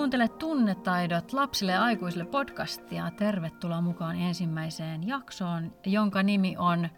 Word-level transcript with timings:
kuuntelet 0.00 0.38
Tunnetaidot 0.38 1.32
lapsille 1.32 1.72
ja 1.72 1.82
aikuisille 1.82 2.24
podcastia. 2.24 3.10
Tervetuloa 3.10 3.80
mukaan 3.80 4.16
ensimmäiseen 4.16 5.08
jaksoon, 5.08 5.74
jonka 5.86 6.22
nimi 6.22 6.54
on 6.58 6.88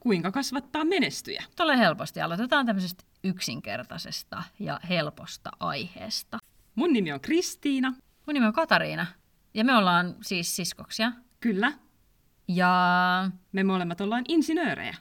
Kuinka 0.00 0.32
kasvattaa 0.32 0.84
menestyjä? 0.84 1.44
Tule 1.56 1.78
helposti. 1.78 2.20
Aloitetaan 2.20 2.66
tämmöisestä 2.66 3.04
yksinkertaisesta 3.24 4.42
ja 4.58 4.80
helposta 4.88 5.50
aiheesta. 5.60 6.38
Mun 6.74 6.92
nimi 6.92 7.12
on 7.12 7.20
Kristiina. 7.20 7.90
Mun 8.26 8.34
nimi 8.34 8.46
on 8.46 8.52
Katariina 8.52 9.06
ja 9.54 9.64
me 9.64 9.76
ollaan 9.76 10.16
siis 10.22 10.56
siskoksia. 10.56 11.12
Kyllä. 11.40 11.72
Ja 12.48 12.70
Me 13.52 13.64
molemmat 13.64 14.00
ollaan 14.00 14.24
insinöörejä. 14.28 14.96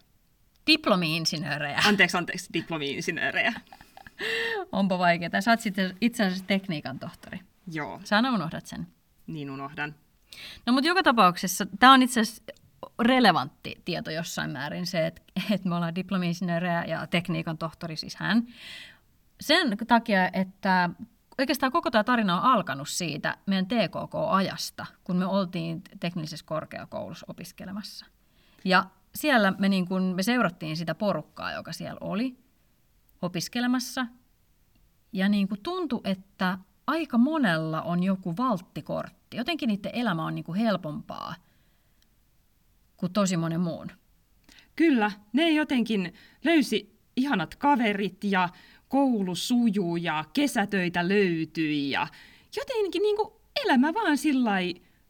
diplomi-insinöörejä. 0.68 1.82
Anteeksi, 1.88 2.18
anteeksi, 2.18 2.50
diplomi-insinöörejä. 2.54 3.54
Onpa 4.72 5.00
vaikeaa. 5.00 5.42
Sä 5.42 5.52
oot 5.52 5.60
sitten 5.60 5.98
itse 6.02 6.24
asiassa 6.24 6.46
tekniikan 6.46 7.00
tohtori. 7.00 7.40
Joo, 7.72 8.02
Sä 8.04 8.16
aina 8.16 8.34
unohdat 8.34 8.66
sen. 8.66 8.88
niin 9.28 9.52
unohdan. 9.52 9.96
No 10.66 10.74
mutta 10.74 10.88
joka 10.88 11.04
tapauksessa 11.04 11.66
tämä 11.80 11.94
on 11.94 12.02
itse 12.04 12.20
asiassa 12.20 12.44
relevantti 13.00 13.82
tieto 13.86 14.12
jossain 14.12 14.52
määrin 14.52 14.88
se, 14.88 15.08
että, 15.08 15.22
että 15.52 15.70
me 15.70 15.76
ollaan 15.76 15.96
diplomi-insinöörejä 15.96 16.86
ja 16.86 17.08
tekniikan 17.08 17.58
tohtori 17.58 17.96
siis 17.96 18.16
hän. 18.16 18.48
Sen 19.42 19.78
takia, 19.88 20.30
että 20.34 20.90
oikeastaan 21.38 21.72
koko 21.72 21.92
tämä 21.92 22.04
tarina 22.04 22.38
on 22.42 22.44
alkanut 22.44 22.90
siitä 22.90 23.38
meidän 23.46 23.66
TKK-ajasta, 23.66 24.86
kun 25.04 25.16
me 25.16 25.26
oltiin 25.26 25.82
teknisessä 26.00 26.46
korkeakoulussa 26.46 27.26
opiskelemassa. 27.30 28.06
Ja 28.66 28.86
siellä 29.16 29.54
me, 29.58 29.70
niin 29.70 29.88
kun, 29.88 30.04
me 30.04 30.24
seurattiin 30.24 30.78
sitä 30.78 30.96
porukkaa, 30.96 31.52
joka 31.52 31.74
siellä 31.74 31.98
oli 32.02 32.43
opiskelemassa. 33.24 34.08
Ja 35.14 35.30
niin 35.30 35.48
kuin 35.48 35.64
tuntui, 35.64 36.02
että 36.04 36.58
aika 36.88 37.18
monella 37.18 37.82
on 37.82 38.04
joku 38.04 38.38
valttikortti. 38.38 39.38
Jotenkin 39.38 39.68
niiden 39.68 39.92
elämä 39.96 40.26
on 40.26 40.36
niin 40.36 40.46
kuin 40.46 40.60
helpompaa 40.60 41.36
kuin 42.98 43.14
tosi 43.14 43.38
monen 43.38 43.62
muun. 43.62 43.88
Kyllä, 44.76 45.12
ne 45.34 45.52
jotenkin 45.52 46.14
löysi 46.44 47.00
ihanat 47.16 47.56
kaverit 47.56 48.24
ja 48.24 48.50
koulu 48.88 49.36
sujuu 49.36 49.98
ja 49.98 50.26
kesätöitä 50.34 51.08
löytyi 51.08 51.90
ja 51.90 52.08
jotenkin 52.56 53.02
niin 53.02 53.16
kuin 53.16 53.30
elämä 53.66 53.94
vaan 53.94 54.18
sillä 54.18 54.52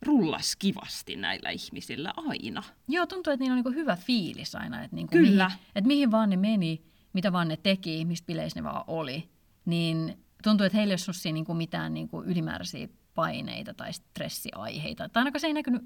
rullas 0.01 0.55
kivasti 0.55 1.15
näillä 1.15 1.49
ihmisillä 1.49 2.13
aina. 2.17 2.63
Joo, 2.87 3.05
tuntuu, 3.05 3.33
että 3.33 3.43
niillä 3.43 3.57
on 3.57 3.63
niin 3.65 3.75
hyvä 3.75 3.95
fiilis 3.95 4.55
aina, 4.55 4.83
että, 4.83 4.95
niin 4.95 5.07
kuin 5.07 5.25
Kyllä. 5.25 5.45
Mihin, 5.45 5.59
että 5.75 5.87
mihin 5.87 6.11
vaan 6.11 6.29
ne 6.29 6.37
meni, 6.37 6.81
mitä 7.13 7.31
vaan 7.31 7.47
ne 7.47 7.57
teki, 7.57 8.05
mistä 8.05 8.25
bileissä 8.25 8.59
ne 8.59 8.63
vaan 8.63 8.83
oli, 8.87 9.29
niin 9.65 10.17
tuntuu, 10.43 10.65
että 10.65 10.77
heillä 10.77 10.91
ei 10.91 10.97
ole 11.07 11.13
siinä 11.13 11.33
niin 11.33 11.45
kuin 11.45 11.57
mitään 11.57 11.93
niin 11.93 12.09
kuin 12.09 12.27
ylimääräisiä 12.27 12.87
paineita 13.15 13.73
tai 13.73 13.93
stressiaiheita. 13.93 15.09
Tai 15.09 15.21
ainakaan 15.21 15.39
se 15.39 15.47
ei 15.47 15.53
näkynyt 15.53 15.81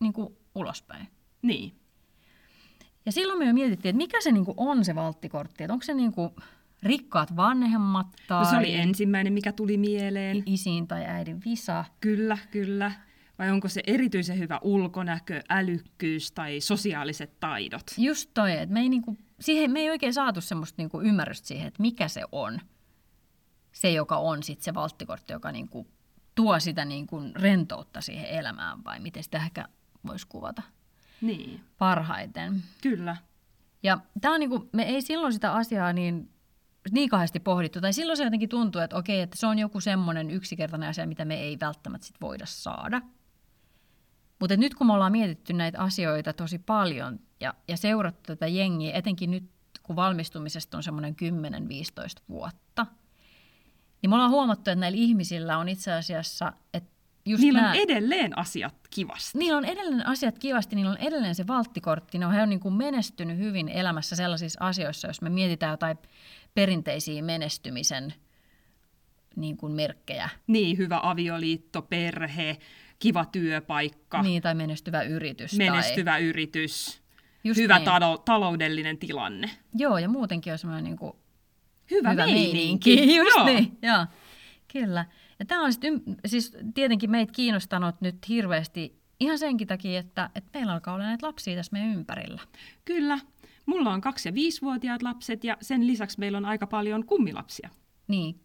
niin 0.00 0.12
kuin 0.12 0.36
ulospäin. 0.54 1.08
Niin. 1.42 1.72
Ja 3.06 3.12
silloin 3.12 3.38
me 3.38 3.46
jo 3.46 3.54
mietittiin, 3.54 3.90
että 3.90 3.96
mikä 3.96 4.20
se 4.20 4.32
niinku 4.32 4.54
on 4.56 4.84
se 4.84 4.94
valttikortti. 4.94 5.64
Että 5.64 5.72
onko 5.72 5.84
se 5.84 5.94
niinku 5.94 6.34
rikkaat 6.82 7.36
vanhemmat 7.36 8.06
tai 8.28 8.44
No 8.44 8.50
se 8.50 8.56
oli 8.56 8.74
ensimmäinen, 8.74 9.32
mikä 9.32 9.52
tuli 9.52 9.76
mieleen. 9.76 10.42
isiin 10.46 10.88
tai 10.88 11.04
äidin 11.04 11.40
visa. 11.44 11.84
Kyllä, 12.00 12.38
kyllä. 12.50 12.92
Vai 13.38 13.50
onko 13.50 13.68
se 13.68 13.82
erityisen 13.86 14.38
hyvä 14.38 14.60
ulkonäkö, 14.62 15.42
älykkyys 15.48 16.32
tai 16.32 16.60
sosiaaliset 16.60 17.40
taidot? 17.40 17.82
Just 17.98 18.30
toi, 18.34 18.52
että 18.52 18.72
me 18.72 18.80
ei, 18.80 18.88
niinku, 18.88 19.16
siihen, 19.40 19.70
me 19.70 19.80
ei 19.80 19.90
oikein 19.90 20.14
saatu 20.14 20.40
semmoista 20.40 20.74
niinku 20.78 21.00
ymmärrystä 21.00 21.48
siihen, 21.48 21.68
että 21.68 21.82
mikä 21.82 22.08
se 22.08 22.22
on. 22.32 22.60
Se, 23.72 23.90
joka 23.92 24.16
on 24.16 24.42
sit 24.42 24.62
se 24.62 24.74
valttikortti, 24.74 25.32
joka 25.32 25.52
niinku 25.52 25.86
tuo 26.34 26.60
sitä 26.60 26.84
niinku 26.84 27.22
rentoutta 27.34 28.00
siihen 28.00 28.26
elämään, 28.26 28.84
vai 28.84 29.00
miten 29.00 29.22
sitä 29.24 29.38
ehkä 29.38 29.68
voisi 30.06 30.26
kuvata 30.26 30.62
Niin, 31.20 31.60
parhaiten. 31.78 32.62
kyllä. 32.82 33.16
Ja 33.82 33.98
tämä 34.20 34.34
on 34.34 34.40
niinku, 34.40 34.68
me 34.72 34.82
ei 34.82 35.02
silloin 35.02 35.32
sitä 35.32 35.52
asiaa 35.52 35.92
niin, 35.92 36.30
niin 36.90 37.08
kauheasti 37.08 37.40
pohdittu, 37.40 37.80
tai 37.80 37.92
silloin 37.92 38.16
se 38.16 38.24
jotenkin 38.24 38.48
tuntuu, 38.48 38.80
että 38.80 38.96
okei, 38.96 39.20
että 39.20 39.36
se 39.38 39.46
on 39.46 39.58
joku 39.58 39.80
semmoinen 39.80 40.30
yksinkertainen 40.30 40.88
asia, 40.88 41.06
mitä 41.06 41.24
me 41.24 41.40
ei 41.40 41.56
välttämättä 41.60 42.06
sit 42.06 42.20
voida 42.20 42.46
saada. 42.46 43.00
Mutta 44.40 44.56
nyt 44.56 44.74
kun 44.74 44.86
me 44.86 44.92
ollaan 44.92 45.12
mietitty 45.12 45.52
näitä 45.52 45.80
asioita 45.80 46.32
tosi 46.32 46.58
paljon 46.58 47.20
ja, 47.40 47.54
ja 47.68 47.76
seurattu 47.76 48.22
tätä 48.26 48.46
jengiä, 48.46 48.94
etenkin 48.94 49.30
nyt 49.30 49.44
kun 49.82 49.96
valmistumisesta 49.96 50.76
on 50.76 50.82
semmoinen 50.82 51.16
10-15 52.18 52.22
vuotta, 52.28 52.86
niin 54.02 54.10
me 54.10 54.14
ollaan 54.14 54.30
huomattu, 54.30 54.70
että 54.70 54.80
näillä 54.80 54.98
ihmisillä 54.98 55.58
on 55.58 55.68
itse 55.68 55.92
asiassa, 55.92 56.52
että 56.74 56.90
just 57.26 57.42
Niillä 57.42 57.60
nää, 57.60 57.70
on 57.70 57.76
edelleen 57.76 58.38
asiat 58.38 58.74
kivasti. 58.90 59.38
Niillä 59.38 59.58
on 59.58 59.64
edelleen 59.64 60.06
asiat 60.06 60.38
kivasti, 60.38 60.76
niillä 60.76 60.90
on 60.90 60.96
edelleen 60.96 61.34
se 61.34 61.46
valttikortti, 61.46 62.18
ne 62.18 62.26
on, 62.26 62.32
he 62.32 62.42
on 62.42 62.48
niin 62.48 62.60
kuin 62.60 62.74
menestynyt 62.74 63.38
hyvin 63.38 63.68
elämässä 63.68 64.16
sellaisissa 64.16 64.64
asioissa, 64.64 65.08
jos 65.08 65.22
me 65.22 65.30
mietitään 65.30 65.70
jotain 65.70 65.98
perinteisiä 66.54 67.22
menestymisen 67.22 68.14
niin 69.36 69.56
kuin 69.56 69.72
merkkejä. 69.72 70.28
Niin, 70.46 70.78
hyvä 70.78 71.00
avioliitto, 71.02 71.82
perhe, 71.82 72.56
kiva 72.98 73.24
työpaikka, 73.24 74.22
Niin, 74.22 74.42
tai 74.42 74.54
menestyvä 74.54 75.02
yritys. 75.02 75.56
menestyvä 75.56 76.18
yritys, 76.18 76.94
Tai, 76.94 77.09
just 77.44 77.60
hyvä 77.60 77.78
niin. 77.78 77.88
talo- 77.88 78.22
taloudellinen 78.24 78.98
tilanne. 78.98 79.50
Joo, 79.74 79.98
ja 79.98 80.08
muutenkin 80.08 80.52
on 80.52 80.58
semmoinen 80.58 80.84
niin 80.84 80.96
kuin 80.98 81.12
Hyvä, 81.90 82.10
hyvä 82.10 82.26
meininki. 82.26 82.96
meininki. 82.96 83.16
Just 83.16 83.36
Joo. 83.36 83.46
niin, 83.46 83.78
joo. 83.82 84.06
Kyllä. 84.72 85.04
Ja 85.38 85.44
tämä 85.46 85.64
on 85.64 85.72
sit 85.72 85.84
ym- 85.84 86.02
siis 86.26 86.56
tietenkin 86.74 87.10
meitä 87.10 87.32
kiinnostanut 87.32 88.00
nyt 88.00 88.28
hirveästi 88.28 89.00
ihan 89.20 89.38
senkin 89.38 89.68
takia, 89.68 90.00
että, 90.00 90.30
että 90.34 90.50
meillä 90.58 90.72
alkaa 90.72 90.94
olla 90.94 91.04
näitä 91.04 91.26
lapsia 91.26 91.56
tässä 91.56 91.72
meidän 91.72 91.94
ympärillä. 91.94 92.40
Kyllä. 92.84 93.18
Mulla 93.66 93.90
on 93.92 94.00
kaksi- 94.00 94.28
ja 94.28 94.34
viisivuotiaat 94.34 95.02
lapset 95.02 95.44
ja 95.44 95.56
sen 95.60 95.86
lisäksi 95.86 96.18
meillä 96.18 96.38
on 96.38 96.44
aika 96.44 96.66
paljon 96.66 97.06
kummilapsia. 97.06 97.70
Niin, 98.08 98.40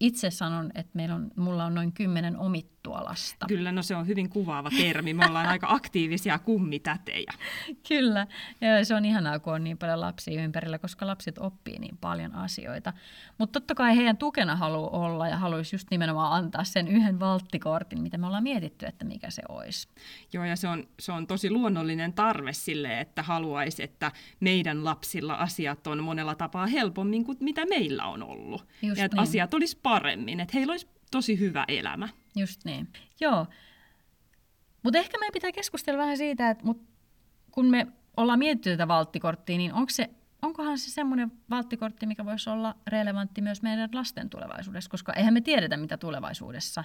itse 0.00 0.30
sanon, 0.30 0.70
että 0.74 0.90
meillä 0.94 1.14
on, 1.14 1.30
mulla 1.36 1.64
on 1.64 1.74
noin 1.74 1.92
kymmenen 1.92 2.36
omittua 2.36 3.04
lasta. 3.04 3.46
Kyllä, 3.46 3.72
no 3.72 3.82
se 3.82 3.96
on 3.96 4.06
hyvin 4.06 4.28
kuvaava 4.28 4.70
termi. 4.70 5.14
Me 5.14 5.26
ollaan 5.26 5.46
aika 5.46 5.66
aktiivisia 5.70 6.38
kummitätejä. 6.38 7.32
Kyllä, 7.88 8.26
ja 8.60 8.84
se 8.84 8.94
on 8.94 9.04
ihanaa, 9.04 9.38
kun 9.38 9.52
on 9.52 9.64
niin 9.64 9.78
paljon 9.78 10.00
lapsia 10.00 10.42
ympärillä, 10.42 10.78
koska 10.78 11.06
lapset 11.06 11.38
oppii 11.38 11.78
niin 11.78 11.96
paljon 11.96 12.34
asioita. 12.34 12.92
Mutta 13.38 13.60
totta 13.60 13.74
kai 13.74 13.96
heidän 13.96 14.16
tukena 14.16 14.56
haluaa 14.56 14.90
olla 14.90 15.28
ja 15.28 15.36
haluaisi 15.36 15.74
just 15.74 15.88
nimenomaan 15.90 16.32
antaa 16.32 16.64
sen 16.64 16.88
yhden 16.88 17.20
valttikortin, 17.20 18.02
mitä 18.02 18.18
me 18.18 18.26
ollaan 18.26 18.42
mietitty, 18.42 18.86
että 18.86 19.04
mikä 19.04 19.30
se 19.30 19.42
olisi. 19.48 19.88
Joo, 20.32 20.44
ja 20.44 20.56
se 20.56 20.68
on, 20.68 20.88
se 21.00 21.12
on 21.12 21.26
tosi 21.26 21.50
luonnollinen 21.50 22.12
tarve 22.12 22.52
sille, 22.52 23.00
että 23.00 23.22
haluaisi, 23.22 23.82
että 23.82 24.12
meidän 24.40 24.84
lapsilla 24.84 25.34
asiat 25.34 25.86
on 25.86 26.04
monella 26.04 26.34
tapaa 26.34 26.66
helpommin 26.66 27.24
kuin 27.24 27.38
mitä 27.40 27.66
meillä 27.66 28.06
on 28.06 28.22
ollut. 28.22 28.66
Just 28.82 28.98
ja 28.98 29.04
että 29.04 29.16
niin. 29.16 29.22
asiat 29.22 29.54
olisi 29.66 29.80
paremmin, 29.82 30.40
että 30.40 30.52
heillä 30.54 30.70
olisi 30.70 30.88
tosi 31.10 31.38
hyvä 31.38 31.64
elämä. 31.68 32.08
Just 32.36 32.64
niin. 32.64 32.88
Joo. 33.20 33.46
Mutta 34.82 34.98
ehkä 34.98 35.18
meidän 35.18 35.32
pitää 35.32 35.52
keskustella 35.52 35.98
vähän 35.98 36.16
siitä, 36.16 36.50
että 36.50 36.64
mut 36.64 36.82
kun 37.50 37.66
me 37.66 37.86
ollaan 38.16 38.38
mietitty 38.38 38.70
tätä 38.70 38.88
valttikorttia, 38.88 39.56
niin 39.56 39.72
onko 39.72 39.90
se, 39.90 40.10
onkohan 40.42 40.78
se 40.78 40.90
semmoinen 40.90 41.32
valttikortti, 41.50 42.06
mikä 42.06 42.24
voisi 42.24 42.50
olla 42.50 42.76
relevantti 42.86 43.40
myös 43.40 43.62
meidän 43.62 43.88
lasten 43.92 44.30
tulevaisuudessa, 44.30 44.90
koska 44.90 45.12
eihän 45.12 45.34
me 45.34 45.40
tiedetä, 45.40 45.76
mitä 45.76 45.96
tulevaisuudessa 45.96 46.84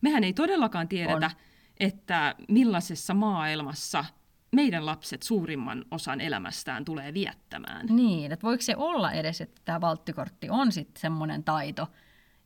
Mehän 0.00 0.24
ei 0.24 0.32
todellakaan 0.32 0.88
tiedetä, 0.88 1.26
On. 1.26 1.32
että 1.80 2.34
millaisessa 2.48 3.14
maailmassa 3.14 4.04
meidän 4.52 4.86
lapset 4.86 5.22
suurimman 5.22 5.84
osan 5.90 6.20
elämästään 6.20 6.84
tulee 6.84 7.14
viettämään. 7.14 7.86
Niin, 7.90 8.32
että 8.32 8.46
voiko 8.46 8.62
se 8.62 8.76
olla 8.76 9.12
edes, 9.12 9.40
että 9.40 9.60
tämä 9.64 9.80
valttikortti 9.80 10.50
on 10.50 10.72
sitten 10.72 11.00
semmoinen 11.00 11.44
taito, 11.44 11.88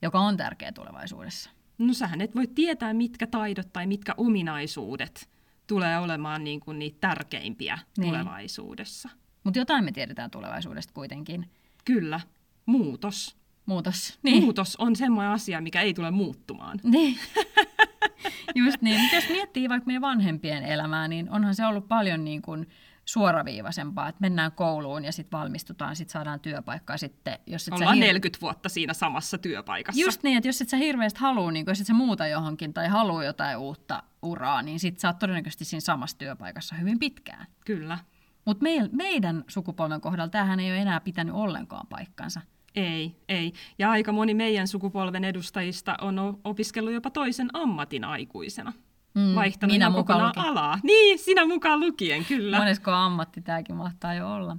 joka 0.03 0.21
on 0.21 0.37
tärkeä 0.37 0.73
tulevaisuudessa? 0.73 1.51
No 1.79 1.93
sähän 1.93 2.21
et 2.21 2.35
voi 2.35 2.47
tietää, 2.47 2.95
mitkä 2.95 3.27
taidot 3.27 3.73
tai 3.73 3.87
mitkä 3.87 4.15
ominaisuudet 4.17 5.29
tulee 5.67 5.99
olemaan 5.99 6.45
niin 6.45 6.61
kuin 6.61 6.79
niitä 6.79 6.97
tärkeimpiä 7.01 7.79
Niin. 7.99 8.09
tulevaisuudessa. 8.11 9.09
Mutta 9.45 9.59
jotain 9.59 9.85
me 9.85 9.93
tiedetään 9.93 10.31
tulevaisuudesta 10.31 10.93
kuitenkin. 10.93 11.51
Kyllä, 11.85 12.21
muutos. 12.67 13.37
Muutos. 13.67 14.19
Niin. 14.23 14.43
Muutos 14.43 14.77
on 14.77 14.97
semmoinen 14.97 15.33
asia, 15.33 15.61
mikä 15.61 15.81
ei 15.81 15.95
tule 15.95 16.11
muuttumaan. 16.11 16.81
Niin. 16.83 17.19
Just 18.55 18.83
niin. 18.83 19.01
Mutta 19.01 19.17
jos 19.17 19.29
miettii 19.29 19.69
vaikka 19.69 19.87
meidän 19.87 20.03
vanhempien 20.03 20.65
elämää, 20.65 21.09
niin 21.09 21.31
onhan 21.31 21.55
se 21.55 21.67
ollut 21.67 21.89
paljon 21.89 22.25
niin 22.25 22.43
kuin 22.43 22.69
suoraviivaisempaa, 23.05 24.09
että 24.09 24.21
mennään 24.21 24.53
kouluun 24.53 25.05
ja 25.05 25.13
sitten 25.13 25.39
valmistutaan, 25.39 25.97
sitten 25.97 26.13
saadaan 26.13 26.41
työpaikkaa 26.41 26.97
sitten, 26.97 27.39
jos 27.47 27.69
et 27.69 27.75
Ollaan 27.75 27.97
hir- 27.97 28.01
40 28.01 28.41
vuotta 28.41 28.69
siinä 28.69 28.95
samassa 28.95 29.39
työpaikassa. 29.39 30.01
Just 30.01 30.23
niin, 30.23 30.37
että 30.37 30.49
jos 30.49 30.61
et 30.61 30.69
sä 30.69 30.77
hirveästi 30.77 31.21
halua, 31.21 31.51
niin 31.53 31.65
jos 31.69 31.81
et 31.81 31.87
sä 31.87 31.95
muuta 31.95 32.27
johonkin 32.27 32.75
tai 32.75 32.89
halua 32.89 33.25
jotain 33.25 33.57
uutta 33.57 34.03
uraa, 34.23 34.63
niin 34.63 34.81
sit 34.81 34.99
sä 34.99 35.09
oot 35.09 35.19
todennäköisesti 35.19 35.65
siinä 35.65 35.81
samassa 35.81 36.19
työpaikassa 36.19 36.75
hyvin 36.75 36.99
pitkään. 36.99 37.47
Kyllä. 37.65 37.99
Mutta 38.45 38.63
meil, 38.63 38.89
meidän 38.93 39.45
sukupolven 39.49 40.01
kohdalla 40.01 40.29
tämähän 40.29 40.61
ei 40.61 40.71
ole 40.71 40.79
enää 40.79 41.01
pitänyt 41.01 41.35
ollenkaan 41.35 41.87
paikkansa. 41.87 42.41
Ei, 42.77 43.17
ei. 43.29 43.53
Ja 43.79 43.91
aika 43.91 44.13
moni 44.13 44.35
meidän 44.35 44.69
sukupolven 44.69 45.25
edustajista 45.25 45.97
on 46.01 46.41
opiskellut 46.45 46.93
jopa 46.93 47.11
toisen 47.11 47.49
ammatin 47.53 48.05
aikuisena. 48.05 48.73
Mm, 49.15 49.35
Vaihtanut 49.35 49.75
minä 49.75 49.91
mukaan 49.91 50.29
lukien. 50.29 50.47
alaa. 50.47 50.79
Niin, 50.83 51.19
sinä 51.19 51.47
mukaan 51.47 51.81
lukien, 51.81 52.25
kyllä. 52.25 52.59
Monesko 52.59 52.91
ammatti 52.91 53.41
tämäkin 53.43 53.77
mahtaa 53.77 54.15
jo 54.15 54.33
olla. 54.33 54.57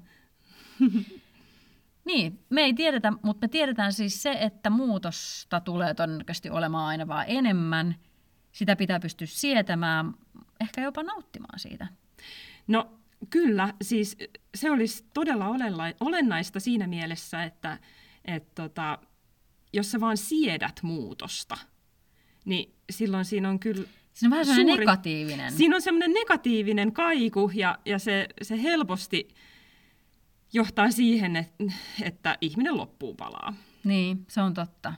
niin, 2.06 2.40
me 2.50 2.62
ei 2.62 2.74
tiedetä, 2.74 3.14
mutta 3.22 3.48
me 3.48 3.50
tiedetään 3.50 3.94
siis 3.94 4.24
se, 4.24 4.32
että 4.32 4.70
muutosta 4.70 5.60
tulee 5.60 5.94
todennäköisesti 5.94 6.50
olemaan 6.50 6.88
aina 6.88 7.08
vaan 7.08 7.26
enemmän. 7.28 7.96
Sitä 8.52 8.76
pitää 8.76 9.00
pystyä 9.00 9.28
sietämään, 9.28 10.14
ehkä 10.62 10.82
jopa 10.82 11.04
nauttimaan 11.04 11.60
siitä. 11.60 11.88
No 12.68 12.92
kyllä, 13.30 13.74
siis 13.82 14.18
se 14.56 14.72
olisi 14.72 15.06
todella 15.14 15.46
olennaista 16.00 16.60
siinä 16.60 16.88
mielessä, 16.88 17.44
että 17.44 17.78
et 18.28 18.56
tota, 18.56 19.00
jos 19.74 19.92
sä 19.92 20.00
vaan 20.00 20.18
siedät 20.18 20.80
muutosta, 20.84 21.58
niin 22.46 22.76
silloin 22.90 23.26
siinä 23.26 23.50
on 23.50 23.60
kyllä 23.60 23.88
Siinä 24.18 24.36
on 24.36 24.40
vähän 24.40 24.56
Suuri- 24.56 24.78
negatiivinen. 24.78 25.52
Siinä 25.52 25.76
on 25.76 25.82
semmoinen 25.82 26.14
negatiivinen 26.14 26.92
kaiku 26.92 27.52
ja, 27.54 27.80
ja 27.86 28.00
se, 28.00 28.28
se 28.42 28.64
helposti 28.64 29.28
johtaa 30.54 30.92
siihen, 30.92 31.36
että, 31.36 31.64
että 32.02 32.38
ihminen 32.42 32.78
loppuun 32.78 33.18
palaa. 33.18 33.54
Niin, 33.84 34.26
se 34.28 34.42
on 34.42 34.54
totta. 34.54 34.94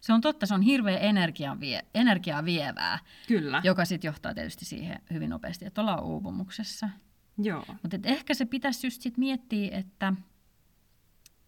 Se 0.00 0.12
on 0.12 0.20
totta, 0.20 0.46
se 0.46 0.54
on 0.54 0.62
hirveän 0.62 1.02
energiaa, 1.02 1.60
vie, 1.60 1.84
energiaa 1.94 2.44
vievää, 2.44 2.98
Kyllä, 3.28 3.60
joka 3.64 3.84
sitten 3.84 4.08
johtaa 4.08 4.34
tietysti 4.34 4.64
siihen 4.64 5.00
hyvin 5.12 5.30
nopeasti, 5.30 5.66
että 5.66 5.80
ollaan 5.80 6.04
uupumuksessa. 6.04 6.88
joo. 7.38 7.64
Mutta 7.82 7.96
ehkä 8.04 8.34
se 8.34 8.44
pitäisi 8.44 8.86
just 8.86 9.02
sit 9.02 9.18
miettiä, 9.18 9.78
että, 9.78 10.12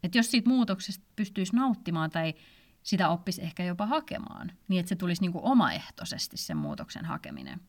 että 0.02 0.18
jos 0.18 0.30
siitä 0.30 0.48
muutoksesta 0.48 1.04
pystyisi 1.16 1.56
nauttimaan 1.56 2.10
tai 2.10 2.34
sitä 2.82 3.08
oppisi 3.08 3.42
ehkä 3.42 3.64
jopa 3.64 3.86
hakemaan, 3.86 4.52
niin 4.68 4.80
että 4.80 4.88
se 4.88 4.96
tulisi 4.96 5.22
niinku 5.22 5.40
omaehtoisesti 5.42 6.36
sen 6.36 6.56
muutoksen 6.56 7.04
hakeminen. 7.04 7.60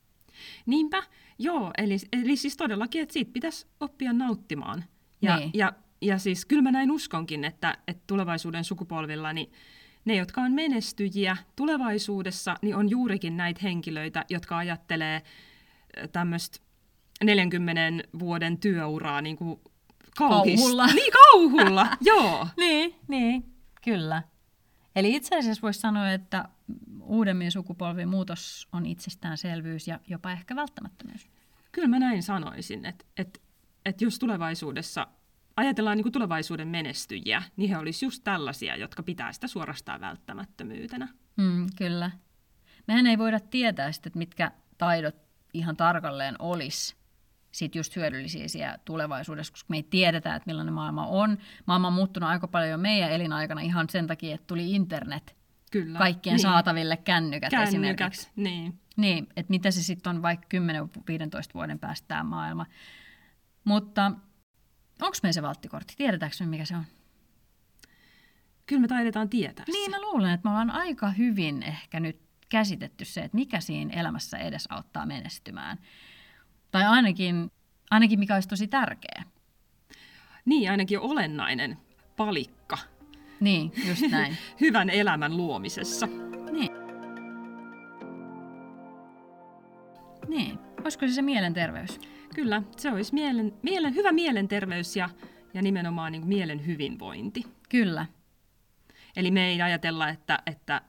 Niinpä, 0.65 1.03
joo. 1.39 1.71
Eli, 1.77 1.97
eli 2.13 2.35
siis 2.35 2.57
todellakin, 2.57 3.01
että 3.01 3.13
siitä 3.13 3.31
pitäisi 3.33 3.68
oppia 3.80 4.13
nauttimaan. 4.13 4.83
Ja, 5.21 5.38
Niin. 5.38 5.51
ja, 5.53 5.74
ja 6.01 6.18
siis 6.18 6.45
kyllä 6.45 6.62
mä 6.62 6.71
näin 6.71 6.91
uskonkin, 6.91 7.44
että, 7.45 7.77
että 7.88 8.03
tulevaisuuden 8.07 8.63
sukupolvilla, 8.63 9.33
niin 9.33 9.51
ne, 10.06 10.15
jotka 10.15 10.41
on 10.41 10.51
menestyjiä 10.51 11.38
tulevaisuudessa, 11.56 12.56
niin 12.62 12.75
on 12.75 12.89
juurikin 12.89 13.38
näitä 13.38 13.59
henkilöitä, 13.63 14.25
jotka 14.30 14.57
ajattelee 14.57 15.21
tämmöistä 16.12 16.59
40 17.24 18.07
vuoden 18.19 18.57
työuraa 18.57 19.21
niin 19.21 19.38
kuin 19.38 19.62
Kauhulla. 20.18 20.88
Niin, 20.88 21.13
kauhulla, 21.13 21.88
joo. 22.12 22.48
Niin, 22.57 22.95
niin, 23.07 23.54
kyllä. 23.83 24.24
Eli 24.95 25.15
itse 25.15 25.38
asiassa 25.38 25.62
voisi 25.62 25.80
sanoa, 25.80 26.12
että 26.12 26.50
uudemmin 27.01 27.51
sukupolvien 27.51 28.10
muutos 28.10 28.68
on 28.71 28.86
itsestäänselvyys 28.86 29.88
ja 29.88 30.00
jopa 30.07 30.31
ehkä 30.31 30.56
välttämättömyys. 30.56 31.30
Kyllä 31.71 31.88
mä 31.88 32.00
näin 32.00 32.24
sanoisin, 32.24 32.86
että, 32.86 33.06
että, 33.18 33.39
että 33.86 34.04
jos 34.04 34.19
tulevaisuudessa 34.19 35.07
ajatellaan 35.57 35.98
niin 35.98 36.04
kuin 36.04 36.13
tulevaisuuden 36.13 36.68
menestyjiä, 36.68 37.44
niin 37.57 37.69
he 37.69 37.77
olisivat 37.77 38.01
just 38.01 38.24
tällaisia, 38.24 38.75
jotka 38.75 39.04
pitää 39.04 39.33
sitä 39.33 39.48
suorastaan 39.48 40.01
välttämättömyytenä. 40.01 41.07
Mm, 41.38 41.68
kyllä. 41.77 42.12
Mehän 42.88 43.07
ei 43.07 43.18
voida 43.18 43.39
tietää 43.39 43.92
sitten, 43.92 44.09
että 44.09 44.19
mitkä 44.19 44.51
taidot 44.77 45.16
ihan 45.54 45.77
tarkalleen 45.77 46.36
olisi 46.39 46.95
sit 47.53 47.75
just 47.75 47.95
hyödyllisiä 47.95 48.47
siellä 48.47 48.77
tulevaisuudessa, 48.85 49.53
koska 49.53 49.67
me 49.69 49.75
ei 49.75 49.83
tiedetä, 49.83 50.35
että 50.35 50.47
millainen 50.47 50.73
maailma 50.73 51.07
on. 51.07 51.38
Maailma 51.67 51.88
on 51.88 51.94
muuttunut 51.94 52.29
aika 52.29 52.47
paljon 52.47 52.71
jo 52.71 52.77
meidän 52.77 53.11
elinaikana 53.11 53.61
ihan 53.61 53.89
sen 53.89 54.07
takia, 54.07 54.35
että 54.35 54.47
tuli 54.47 54.71
internet 54.71 55.35
Kyllä. 55.71 56.00
kaikkien 56.00 56.33
niin. 56.33 56.41
saataville 56.41 56.97
kännykät, 56.97 57.53
esimerkiksi. 57.53 57.97
Kännykät, 57.97 58.31
niin. 58.35 58.79
Niin, 58.97 59.27
että 59.35 59.50
mitä 59.50 59.71
se 59.71 59.83
sitten 59.83 60.15
on 60.15 60.21
vaikka 60.21 60.47
10-15 60.57 60.59
vuoden 61.53 61.79
päästä 61.79 62.07
tämä 62.07 62.23
maailma. 62.23 62.65
Mutta 63.63 64.11
onko 65.01 65.17
meillä 65.23 65.33
se 65.33 65.41
valttikortti? 65.41 65.94
Tiedetäänkö 65.97 66.38
me, 66.39 66.45
mikä 66.45 66.65
se 66.65 66.75
on? 66.75 66.83
Kyllä 68.65 68.81
me 68.81 68.88
taidetaan 68.88 69.29
tietää 69.29 69.65
Niin, 69.67 69.91
se. 69.91 69.97
mä 69.97 70.01
luulen, 70.01 70.31
että 70.31 70.47
me 70.47 70.49
ollaan 70.49 70.71
aika 70.71 71.09
hyvin 71.09 71.63
ehkä 71.63 71.99
nyt 71.99 72.21
käsitetty 72.49 73.06
se, 73.06 73.21
että 73.21 73.35
mikä 73.35 73.59
siinä 73.59 73.94
elämässä 73.94 74.38
edes 74.38 74.67
auttaa 74.69 75.06
menestymään. 75.06 75.77
Tai 76.73 76.85
ainakin, 76.85 77.51
ainakin 77.91 78.19
mikä 78.19 78.33
olisi 78.33 78.49
tosi 78.49 78.67
tärkeä. 78.67 79.23
Niin, 80.45 80.71
ainakin 80.71 80.99
olennainen 80.99 81.77
palikka 82.17 82.77
Niin, 83.39 83.71
just 83.87 84.01
näin. 84.11 84.37
hyvän 84.61 84.89
elämän 84.89 85.37
luomisessa. 85.37 86.07
niin. 86.51 86.69
Niin, 90.27 90.59
olisiko 90.81 91.07
se 91.07 91.13
se 91.13 91.21
mielenterveys? 91.21 91.99
Kyllä, 92.35 92.63
se 92.77 92.91
olisi 92.91 93.13
mielen, 93.13 93.53
mielen, 93.61 93.95
hyvä 93.95 94.11
mielenterveys 94.11 94.95
ja, 94.95 95.09
ja 95.53 95.61
nimenomaan 95.61 96.11
niin 96.11 96.27
mielen 96.27 96.65
hyvinvointi. 96.65 97.43
Kyllä. 97.69 98.05
Eli 99.15 99.31
me 99.31 99.47
ei 99.47 99.61
ajatella, 99.61 100.09
että, 100.09 100.39
että 100.45 100.81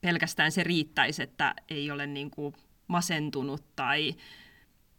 pelkästään 0.00 0.52
se 0.52 0.64
riittäisi, 0.64 1.22
että 1.22 1.54
ei 1.68 1.90
ole 1.90 2.06
niin 2.06 2.30
kuin 2.30 2.54
masentunut 2.88 3.64
tai 3.76 4.14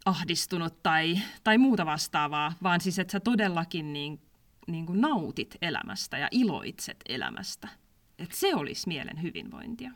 ahdistunut 0.05 0.83
tai, 0.83 1.19
tai 1.43 1.57
muuta 1.57 1.85
vastaavaa, 1.85 2.53
vaan 2.63 2.81
siis, 2.81 2.99
että 2.99 3.11
sä 3.11 3.19
todellakin 3.19 3.93
niin, 3.93 4.21
niin 4.67 4.85
kuin 4.85 5.01
nautit 5.01 5.57
elämästä 5.61 6.17
ja 6.17 6.27
iloitset 6.31 6.97
elämästä. 7.09 7.67
Että 8.19 8.35
se 8.37 8.55
olisi 8.55 8.87
mielen 8.87 9.21
hyvinvointia. 9.21 9.91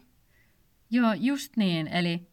Joo, 0.91 1.13
just 1.13 1.57
niin. 1.57 1.87
Eli 1.87 2.27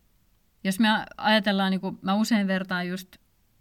jos 0.65 0.81
me 0.81 0.89
ajatellaan, 1.17 1.71
niin 1.71 1.81
kuin 1.81 1.99
mä 2.03 2.15
usein 2.15 2.47
vertaan 2.47 2.89
just 2.89 3.17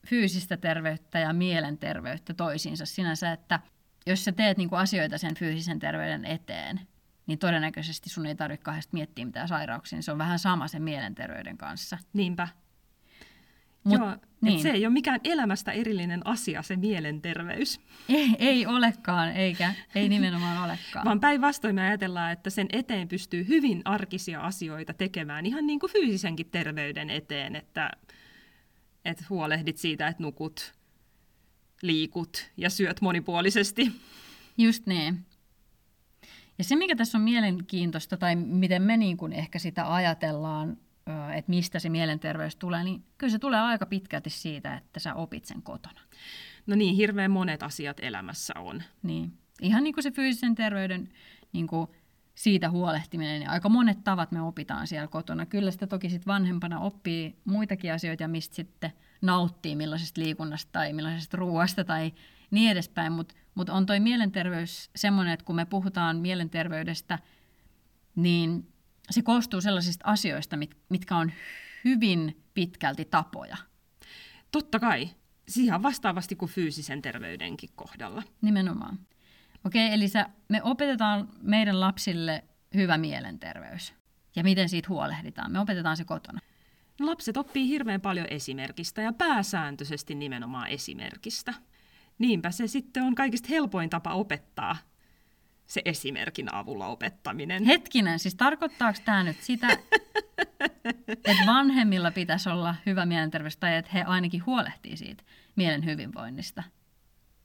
fyysistä 0.08 0.58
terveyttä 0.58 1.20
ja 1.20 1.34
mielenterveyttä 1.34 2.34
toisiinsa 2.34 2.86
sinänsä, 2.86 3.32
että 3.32 3.60
jos 4.06 4.26
sä 4.26 4.32
teet 4.32 4.58
niin 4.58 4.70
kuin 4.70 4.80
asioita 4.80 5.18
sen 5.18 5.36
fyysisen 5.36 5.80
terveyden 5.80 6.26
eteen, 6.26 6.80
niin 7.28 7.40
todennäköisesti 7.40 8.10
sun 8.10 8.26
ei 8.26 8.36
tarvitse 8.36 8.64
kahdesta 8.64 8.94
miettiä 8.94 9.26
mitään 9.26 9.48
sairauksia. 9.48 9.96
niin 9.98 10.04
Se 10.04 10.12
on 10.12 10.18
vähän 10.18 10.40
sama 10.40 10.68
sen 10.68 10.82
mielenterveyden 10.84 11.58
kanssa. 11.58 11.98
Niinpä. 12.14 12.48
Mut, 13.84 14.00
Joo, 14.00 14.16
niin. 14.42 14.62
se 14.62 14.70
ei 14.70 14.86
ole 14.86 14.94
mikään 14.94 15.20
elämästä 15.24 15.72
erillinen 15.72 16.28
asia, 16.28 16.62
se 16.62 16.76
mielenterveys. 16.76 17.80
Ei, 18.10 18.36
ei 18.40 18.66
olekaan, 18.66 19.32
eikä, 19.32 19.74
ei 19.96 20.10
nimenomaan 20.10 20.66
olekaan. 20.66 21.06
Vaan 21.06 21.20
päinvastoin 21.20 21.76
me 21.76 21.82
ajatellaan, 21.82 22.32
että 22.32 22.50
sen 22.50 22.68
eteen 22.74 23.08
pystyy 23.08 23.48
hyvin 23.48 23.82
arkisia 23.86 24.42
asioita 24.42 24.94
tekemään, 24.94 25.46
ihan 25.46 25.68
niin 25.68 25.80
kuin 25.80 25.92
fyysisenkin 25.92 26.50
terveyden 26.50 27.10
eteen, 27.10 27.56
että, 27.56 27.92
että 29.06 29.26
huolehdit 29.30 29.78
siitä, 29.78 30.08
että 30.08 30.24
nukut, 30.24 30.74
liikut 31.82 32.52
ja 32.58 32.70
syöt 32.70 33.02
monipuolisesti. 33.02 33.92
Just 34.58 34.86
niin. 34.86 35.26
Ja 36.58 36.64
se, 36.64 36.76
mikä 36.76 36.96
tässä 36.96 37.18
on 37.18 37.24
mielenkiintoista, 37.24 38.18
tai 38.18 38.36
miten 38.36 38.82
me 38.82 38.98
niin 38.98 39.18
kuin 39.18 39.34
ehkä 39.34 39.60
sitä 39.60 39.94
ajatellaan, 39.94 40.78
että 41.34 41.50
mistä 41.50 41.80
se 41.80 41.90
mielenterveys 41.90 42.56
tulee, 42.56 42.84
niin 42.84 43.04
kyllä 43.18 43.32
se 43.32 43.40
tulee 43.40 43.60
aika 43.60 43.86
pitkälti 43.86 44.30
siitä, 44.30 44.78
että 44.78 45.00
sä 45.00 45.14
opit 45.14 45.46
sen 45.46 45.62
kotona. 45.62 46.00
No 46.68 46.76
niin, 46.76 46.96
hirveän 46.96 47.32
monet 47.32 47.64
asiat 47.64 47.98
elämässä 48.02 48.54
on. 48.60 48.84
Niin. 49.04 49.38
Ihan 49.62 49.84
niin 49.84 49.94
kuin 49.94 50.04
se 50.04 50.12
fyysisen 50.12 50.56
terveyden 50.56 51.10
niin 51.54 51.68
kuin 51.68 51.88
siitä 52.36 52.70
huolehtiminen, 52.70 53.40
niin 53.40 53.50
aika 53.50 53.70
monet 53.70 54.04
tavat 54.04 54.32
me 54.32 54.42
opitaan 54.42 54.88
siellä 54.88 55.08
kotona. 55.08 55.46
Kyllä 55.46 55.72
sitä 55.72 55.88
toki 55.88 56.10
sit 56.10 56.28
vanhempana 56.28 56.80
oppii 56.80 57.36
muitakin 57.46 57.94
asioita, 57.94 58.28
mistä 58.28 58.56
sitten 58.56 58.94
nauttii, 59.22 59.76
millaisesta 59.76 60.22
liikunnasta 60.22 60.72
tai 60.72 60.94
millaisesta 60.94 61.38
ruoasta 61.38 61.84
tai 61.84 62.14
niin 62.52 62.72
edespäin, 62.72 63.14
mutta 63.14 63.36
mut 63.56 63.70
on 63.70 63.86
toi 63.86 64.00
mielenterveys 64.00 64.90
semmoinen, 64.96 65.34
että 65.34 65.46
kun 65.46 65.56
me 65.56 65.66
puhutaan 65.66 66.18
mielenterveydestä, 66.18 67.20
niin 68.16 68.73
se 69.10 69.22
koostuu 69.22 69.62
sellaisista 69.62 70.06
asioista, 70.08 70.58
mit, 70.58 70.78
mitkä 70.90 71.16
on 71.16 71.32
hyvin 71.86 72.44
pitkälti 72.54 73.06
tapoja. 73.06 73.58
Totta 74.52 74.80
kai, 74.80 75.10
ihan 75.58 75.84
vastaavasti 75.84 76.36
kuin 76.36 76.52
fyysisen 76.52 77.02
terveydenkin 77.02 77.70
kohdalla. 77.76 78.24
Nimenomaan. 78.42 79.00
Okei, 79.66 79.94
eli 79.94 80.08
sä, 80.08 80.30
me 80.50 80.64
opetetaan 80.64 81.30
meidän 81.42 81.80
lapsille 81.80 82.44
hyvä 82.76 82.98
mielenterveys. 82.98 83.94
Ja 84.36 84.44
miten 84.44 84.70
siitä 84.70 84.90
huolehditaan. 84.90 85.52
Me 85.52 85.60
opetetaan 85.60 85.98
se 85.98 86.04
kotona. 86.04 86.40
Lapset 87.00 87.38
oppii 87.38 87.68
hirveän 87.68 88.02
paljon 88.02 88.28
esimerkistä 88.30 89.02
ja 89.02 89.14
pääsääntöisesti 89.14 90.16
nimenomaan 90.16 90.68
esimerkistä. 90.68 91.54
Niinpä 92.20 92.52
se 92.52 92.68
sitten 92.68 93.04
on 93.04 93.16
kaikista 93.16 93.48
helpoin 93.50 93.90
tapa 93.90 94.14
opettaa, 94.14 94.76
se 95.66 95.82
esimerkin 95.86 96.54
avulla 96.54 96.88
opettaminen. 96.88 97.64
Hetkinen, 97.64 98.20
siis 98.20 98.36
tarkoittaako 98.36 99.00
tämä 99.06 99.24
nyt 99.24 99.42
sitä, 99.42 99.68
että 101.08 101.46
vanhemmilla 101.48 102.12
pitäisi 102.12 102.50
olla 102.50 102.76
hyvä 102.86 103.06
mielenterveys 103.06 103.58
tai 103.58 103.76
että 103.76 103.92
he 103.94 104.02
ainakin 104.02 104.46
huolehtii 104.46 104.98
siitä 104.98 105.24
mielen 105.56 105.86
hyvinvoinnista? 105.86 106.64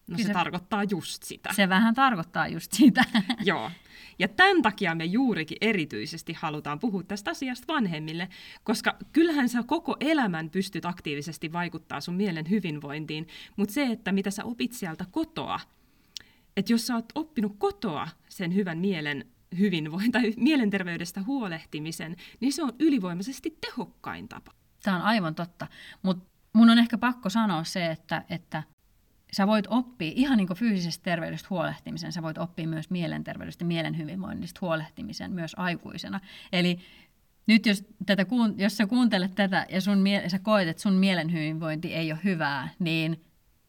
No 0.08 0.18
se 0.18 0.24
se- 0.24 0.32
tarkoittaa 0.32 0.84
just 0.84 1.22
sitä. 1.22 1.52
Se 1.52 1.68
vähän 1.68 1.94
tarkoittaa 1.94 2.48
just 2.48 2.72
sitä. 2.72 3.04
Joo. 3.44 3.70
Ja 4.18 4.28
tämän 4.28 4.62
takia 4.62 4.94
me 4.94 5.04
juurikin 5.04 5.58
erityisesti 5.60 6.32
halutaan 6.32 6.78
puhua 6.78 7.02
tästä 7.02 7.30
asiasta 7.30 7.72
vanhemmille, 7.72 8.28
koska 8.64 8.96
kyllähän 9.12 9.48
sä 9.48 9.62
koko 9.62 9.96
elämän 10.00 10.50
pystyt 10.50 10.84
aktiivisesti 10.86 11.52
vaikuttaa 11.52 12.00
sun 12.00 12.14
mielen 12.14 12.50
hyvinvointiin, 12.50 13.28
mutta 13.56 13.74
se, 13.74 13.86
että 13.86 14.12
mitä 14.12 14.30
sä 14.30 14.44
opit 14.44 14.72
sieltä 14.72 15.04
kotoa, 15.10 15.60
että 16.58 16.72
jos 16.72 16.86
sä 16.86 16.94
oot 16.94 17.12
oppinut 17.14 17.56
kotoa 17.58 18.08
sen 18.28 18.54
hyvän 18.54 18.78
mielen 18.78 19.24
hyvinvoinnin 19.58 20.12
tai 20.12 20.34
mielenterveydestä 20.36 21.22
huolehtimisen, 21.22 22.16
niin 22.40 22.52
se 22.52 22.62
on 22.62 22.72
ylivoimaisesti 22.78 23.58
tehokkain 23.60 24.28
tapa. 24.28 24.52
Tämä 24.82 24.96
on 24.96 25.02
aivan 25.02 25.34
totta. 25.34 25.66
Mutta 26.02 26.30
mun 26.52 26.70
on 26.70 26.78
ehkä 26.78 26.98
pakko 26.98 27.30
sanoa 27.30 27.64
se, 27.64 27.86
että, 27.86 28.24
että 28.30 28.62
sä 29.32 29.46
voit 29.46 29.66
oppia 29.68 30.12
ihan 30.14 30.36
niin 30.36 30.46
kuin 30.46 30.56
fyysisestä 30.56 31.02
terveydestä 31.02 31.46
huolehtimisen, 31.50 32.12
sä 32.12 32.22
voit 32.22 32.38
oppia 32.38 32.68
myös 32.68 32.90
mielenterveydestä 32.90 33.64
ja 33.64 33.66
mielen 33.66 33.98
hyvinvoinnista 33.98 34.58
huolehtimisen 34.60 35.32
myös 35.32 35.52
aikuisena. 35.56 36.20
Eli 36.52 36.78
nyt 37.46 37.66
jos, 37.66 37.84
tätä, 38.06 38.26
jos 38.56 38.76
sä 38.76 38.86
kuuntelet 38.86 39.34
tätä 39.34 39.66
ja 39.68 39.80
sun 39.80 40.04
sä 40.28 40.38
koet, 40.38 40.68
että 40.68 40.82
sun 40.82 40.94
mielen 40.94 41.32
hyvinvointi 41.32 41.94
ei 41.94 42.12
ole 42.12 42.20
hyvää, 42.24 42.68
niin 42.78 43.24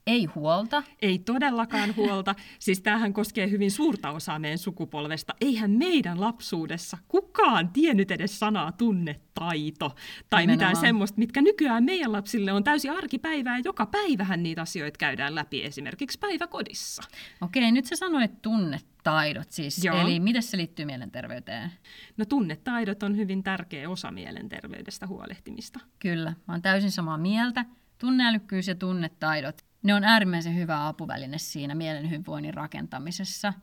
ei 0.10 0.26
huolta. 0.26 0.84
Ei 1.02 1.20
todellakaan 1.20 1.96
huolta. 1.96 2.36
Siis 2.60 2.82
tämähän 2.82 3.14
koskee 3.14 3.50
hyvin 3.50 3.72
suurta 3.72 4.12
osaa 4.12 4.40
meidän 4.40 4.58
sukupolvesta. 4.58 5.36
Eihän 5.42 5.72
meidän 5.72 6.20
lapsuudessa 6.22 6.98
kukaan 7.08 7.70
tiennyt 7.70 8.12
edes 8.12 8.40
sanaa 8.40 8.72
tunnetaito 8.72 9.96
tai 10.30 10.42
Nimenomaan. 10.42 10.70
mitään 10.72 10.76
semmoista, 10.76 11.20
mitkä 11.20 11.42
nykyään 11.42 11.84
meidän 11.84 12.12
lapsille 12.12 12.54
on 12.54 12.64
täysin 12.64 12.92
arkipäivää. 12.92 13.58
ja 13.58 13.62
Joka 13.66 13.86
päivähän 13.86 14.44
niitä 14.44 14.62
asioita 14.62 14.98
käydään 14.98 15.36
läpi 15.36 15.64
esimerkiksi 15.64 16.20
päiväkodissa. 16.20 17.04
Okei, 17.42 17.72
nyt 17.72 17.86
sä 17.86 17.96
sanoit 17.96 18.42
tunnetaidot 18.42 19.52
siis. 19.52 19.84
Joo. 19.84 20.02
Eli 20.02 20.20
miten 20.20 20.44
se 20.44 20.58
liittyy 20.58 20.86
mielenterveyteen? 20.86 21.72
No 22.18 22.26
tunnetaidot 22.26 23.04
on 23.04 23.18
hyvin 23.18 23.44
tärkeä 23.44 23.90
osa 23.90 24.12
mielenterveydestä 24.12 25.08
huolehtimista. 25.08 25.80
Kyllä, 26.00 26.34
mä 26.48 26.54
oon 26.54 26.62
täysin 26.62 26.92
samaa 26.92 27.18
mieltä. 27.18 27.66
Tunneälykkyys 27.98 28.68
ja 28.68 28.76
tunnetaidot, 28.76 29.69
ne 29.84 29.94
on 29.94 30.04
äärimmäisen 30.04 30.56
hyvä 30.56 30.88
apuväline 30.88 31.38
siinä 31.38 31.76
mielen 31.76 32.06
hyvinvoinnin 32.06 32.54
rakentamisessa, 32.54 33.54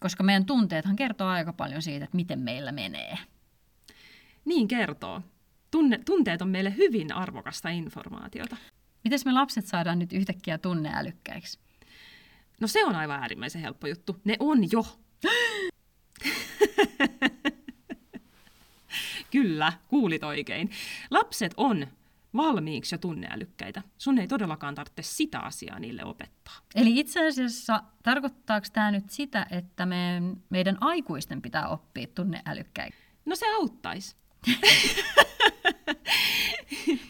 koska 0.00 0.22
meidän 0.22 0.46
tunteethan 0.46 0.96
kertoo 0.96 1.28
aika 1.28 1.52
paljon 1.52 1.82
siitä, 1.82 2.04
että 2.04 2.16
miten 2.16 2.38
meillä 2.38 2.72
menee. 2.72 3.18
Niin 4.44 4.68
kertoo. 4.68 5.22
Tunne, 5.70 5.98
tunteet 6.04 6.42
on 6.42 6.48
meille 6.48 6.76
hyvin 6.76 7.12
arvokasta 7.12 7.68
informaatiota. 7.68 8.56
Miten 9.04 9.18
me 9.24 9.32
lapset 9.32 9.66
saadaan 9.66 9.98
nyt 9.98 10.12
yhtäkkiä 10.12 10.58
tunneälykkäiksi? 10.58 11.58
No 12.60 12.66
se 12.66 12.84
on 12.84 12.96
aivan 12.96 13.20
äärimmäisen 13.20 13.62
helppo 13.62 13.86
juttu. 13.86 14.16
Ne 14.24 14.36
on 14.38 14.58
jo. 14.72 14.86
Kyllä, 19.30 19.72
kuulit 19.88 20.24
oikein. 20.24 20.70
Lapset 21.10 21.54
on 21.56 21.86
valmiiksi 22.36 22.94
jo 22.94 22.98
tunneälykkäitä. 22.98 23.82
Sun 23.98 24.18
ei 24.18 24.28
todellakaan 24.28 24.74
tarvitse 24.74 25.02
sitä 25.02 25.38
asiaa 25.38 25.78
niille 25.78 26.04
opettaa. 26.04 26.54
Eli 26.74 26.98
itse 26.98 27.26
asiassa 27.26 27.82
tarkoittaako 28.02 28.66
tämä 28.72 28.90
nyt 28.90 29.10
sitä, 29.10 29.46
että 29.50 29.86
me, 29.86 30.22
meidän 30.50 30.78
aikuisten 30.80 31.42
pitää 31.42 31.68
oppia 31.68 32.06
tunneälykkäiksi? 32.14 32.98
No 33.24 33.36
se 33.36 33.46
auttaisi. 33.54 34.16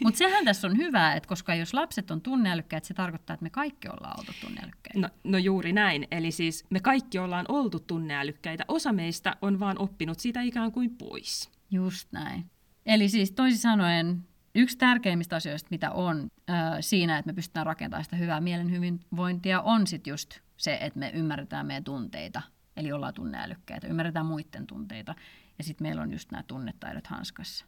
Mutta 0.05 0.19
sehän 0.19 0.45
tässä 0.45 0.69
on 0.69 0.77
hyvä, 0.77 1.13
että 1.13 1.29
koska 1.29 1.55
jos 1.55 1.75
lapset 1.75 2.11
on 2.11 2.21
tunneälykkäitä, 2.21 2.87
se 2.87 2.95
tarkoittaa, 2.95 3.35
että 3.35 3.45
me 3.45 3.51
kaikki 3.51 3.89
ollaan 3.89 4.21
oltu 4.21 4.33
tunneälykkäitä. 4.41 4.99
No, 4.99 5.09
no 5.25 5.39
juuri 5.39 5.73
näin. 5.73 6.09
Eli 6.11 6.31
siis 6.31 6.65
me 6.71 6.81
kaikki 6.81 7.19
ollaan 7.19 7.47
oltu 7.49 7.81
tunneälykkäitä. 7.81 8.65
Osa 8.69 8.93
meistä 8.93 9.37
on 9.43 9.61
vaan 9.61 9.79
oppinut 9.79 10.21
siitä 10.21 10.43
ikään 10.43 10.73
kuin 10.73 10.97
pois. 10.97 11.51
Just 11.71 12.13
näin. 12.13 12.51
Eli 12.87 13.09
siis 13.09 13.33
toisin 13.33 13.61
sanoen 13.61 14.25
yksi 14.55 14.79
tärkeimmistä 14.79 15.37
asioista, 15.37 15.69
mitä 15.71 15.91
on 15.91 16.31
äh, 16.51 16.57
siinä, 16.81 17.19
että 17.19 17.29
me 17.29 17.35
pystytään 17.35 17.67
rakentamaan 17.67 18.05
sitä 18.05 18.17
hyvää 18.17 18.41
mielen 18.41 18.71
hyvinvointia, 18.71 19.61
on 19.61 19.87
sitten 19.87 20.11
just 20.11 20.39
se, 20.57 20.79
että 20.81 20.99
me 20.99 21.11
ymmärretään 21.15 21.67
meidän 21.67 21.85
tunteita, 21.85 22.43
eli 22.77 22.93
ollaan 22.93 23.15
tunneälykkäitä, 23.15 23.87
ymmärretään 23.87 24.27
muiden 24.27 24.67
tunteita, 24.67 25.15
ja 25.59 25.65
sitten 25.65 25.85
meillä 25.85 26.03
on 26.03 26.13
just 26.13 26.31
nämä 26.31 26.43
tunnetaidot 26.43 27.07
hanskassa. 27.07 27.65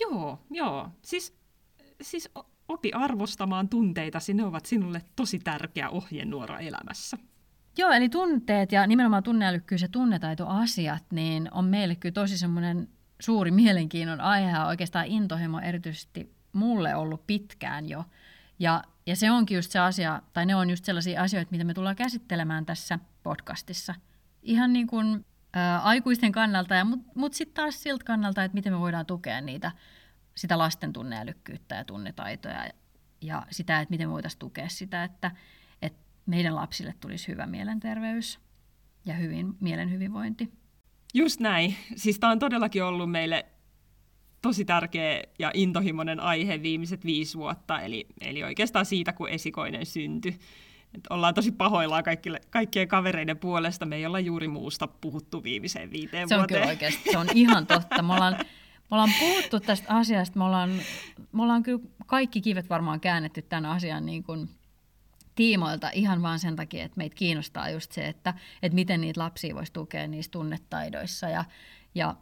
Joo, 0.00 0.38
joo. 0.50 0.88
Siis, 1.02 1.38
siis 2.02 2.28
opi 2.68 2.92
arvostamaan 2.92 3.68
tunteitasi. 3.68 4.34
Ne 4.34 4.44
ovat 4.44 4.66
sinulle 4.66 5.02
tosi 5.16 5.38
tärkeä 5.38 5.90
ohjenuora 5.90 6.58
elämässä. 6.58 7.18
Joo, 7.78 7.90
eli 7.90 8.08
tunteet 8.08 8.72
ja 8.72 8.86
nimenomaan 8.86 9.22
tunneälykkyys 9.22 9.82
ja 9.82 9.88
tunnetaitoasiat, 9.88 11.04
niin 11.12 11.48
on 11.52 11.64
meille 11.64 11.94
kyllä 11.94 12.12
tosi 12.12 12.38
semmoinen 12.38 12.88
suuri 13.20 13.50
mielenkiinnon 13.50 14.20
aihe 14.20 14.50
ja 14.50 14.66
oikeastaan 14.66 15.06
intohimo 15.06 15.60
erityisesti 15.60 16.34
mulle 16.52 16.94
ollut 16.94 17.26
pitkään 17.26 17.88
jo. 17.88 18.04
Ja, 18.58 18.84
ja 19.06 19.16
se 19.16 19.30
onkin 19.30 19.54
just 19.54 19.70
se 19.70 19.78
asia, 19.78 20.22
tai 20.32 20.46
ne 20.46 20.54
on 20.56 20.70
just 20.70 20.84
sellaisia 20.84 21.22
asioita, 21.22 21.50
mitä 21.50 21.64
me 21.64 21.74
tullaan 21.74 21.96
käsittelemään 21.96 22.66
tässä 22.66 22.98
podcastissa. 23.22 23.94
Ihan 24.42 24.72
niin 24.72 24.86
kuin 24.86 25.24
ä, 25.56 25.78
aikuisten 25.78 26.32
kannalta, 26.32 26.84
mutta 26.84 27.12
mut 27.14 27.34
sitten 27.34 27.54
taas 27.54 27.82
siltä 27.82 28.04
kannalta, 28.04 28.44
että 28.44 28.54
miten 28.54 28.72
me 28.72 28.80
voidaan 28.80 29.06
tukea 29.06 29.40
niitä, 29.40 29.72
sitä 30.34 30.58
lasten 30.58 30.92
tunneälykkyyttä 30.92 31.74
ja 31.74 31.84
tunnetaitoja 31.84 32.64
ja, 32.64 32.72
ja 33.20 33.46
sitä, 33.50 33.80
että 33.80 33.90
miten 33.92 34.08
me 34.08 34.12
voitaisiin 34.12 34.38
tukea 34.38 34.68
sitä, 34.68 35.04
että, 35.04 35.30
että 35.82 35.98
meidän 36.26 36.54
lapsille 36.54 36.94
tulisi 37.00 37.28
hyvä 37.28 37.46
mielenterveys 37.46 38.38
ja 39.04 39.14
hyvin, 39.14 39.56
mielen 39.60 39.90
hyvinvointi. 39.90 40.59
Just 41.14 41.40
näin. 41.40 41.74
Siis 41.96 42.18
tämä 42.18 42.30
on 42.32 42.38
todellakin 42.38 42.84
ollut 42.84 43.10
meille 43.10 43.46
tosi 44.42 44.64
tärkeä 44.64 45.22
ja 45.38 45.50
intohimoinen 45.54 46.20
aihe 46.20 46.62
viimeiset 46.62 47.04
viisi 47.04 47.38
vuotta, 47.38 47.80
eli, 47.80 48.06
eli 48.20 48.44
oikeastaan 48.44 48.86
siitä, 48.86 49.12
kun 49.12 49.28
esikoinen 49.28 49.86
syntyi. 49.86 50.38
Et 50.94 51.06
ollaan 51.10 51.34
tosi 51.34 51.52
pahoillaan 51.52 52.04
kaikille, 52.04 52.40
kaikkien 52.50 52.88
kavereiden 52.88 53.38
puolesta. 53.38 53.86
Me 53.86 53.96
ei 53.96 54.06
olla 54.06 54.20
juuri 54.20 54.48
muusta 54.48 54.86
puhuttu 54.86 55.42
viimeiseen 55.42 55.90
viiteen 55.90 56.28
Se 56.28 56.34
on 56.34 56.38
vuoteen. 56.38 56.60
kyllä 56.60 56.70
oikeasti, 56.70 57.10
se 57.10 57.18
on 57.18 57.26
ihan 57.34 57.66
totta. 57.66 58.02
Me 58.02 58.14
ollaan, 58.14 58.36
me 58.38 58.46
ollaan 58.90 59.12
puhuttu 59.20 59.60
tästä 59.60 59.94
asiasta, 59.94 60.38
me 60.38 60.44
ollaan, 60.44 60.70
me 61.32 61.42
ollaan 61.42 61.62
kyllä 61.62 61.84
kaikki 62.06 62.40
kivet 62.40 62.70
varmaan 62.70 63.00
käännetty 63.00 63.42
tämän 63.42 63.66
asian 63.66 64.06
niin 64.06 64.22
kuin 64.22 64.48
tiimoilta 65.40 65.90
ihan 65.92 66.22
vaan 66.22 66.38
sen 66.38 66.56
takia, 66.56 66.84
että 66.84 66.98
meitä 66.98 67.16
kiinnostaa 67.16 67.70
just 67.70 67.92
se, 67.92 68.08
että, 68.08 68.34
että 68.62 68.74
miten 68.74 69.00
niitä 69.00 69.20
lapsia 69.20 69.54
voisi 69.54 69.72
tukea 69.72 70.06
niissä 70.06 70.30
tunnetaidoissa 70.30 71.28
ja, 71.28 71.44
ja, 71.94 72.16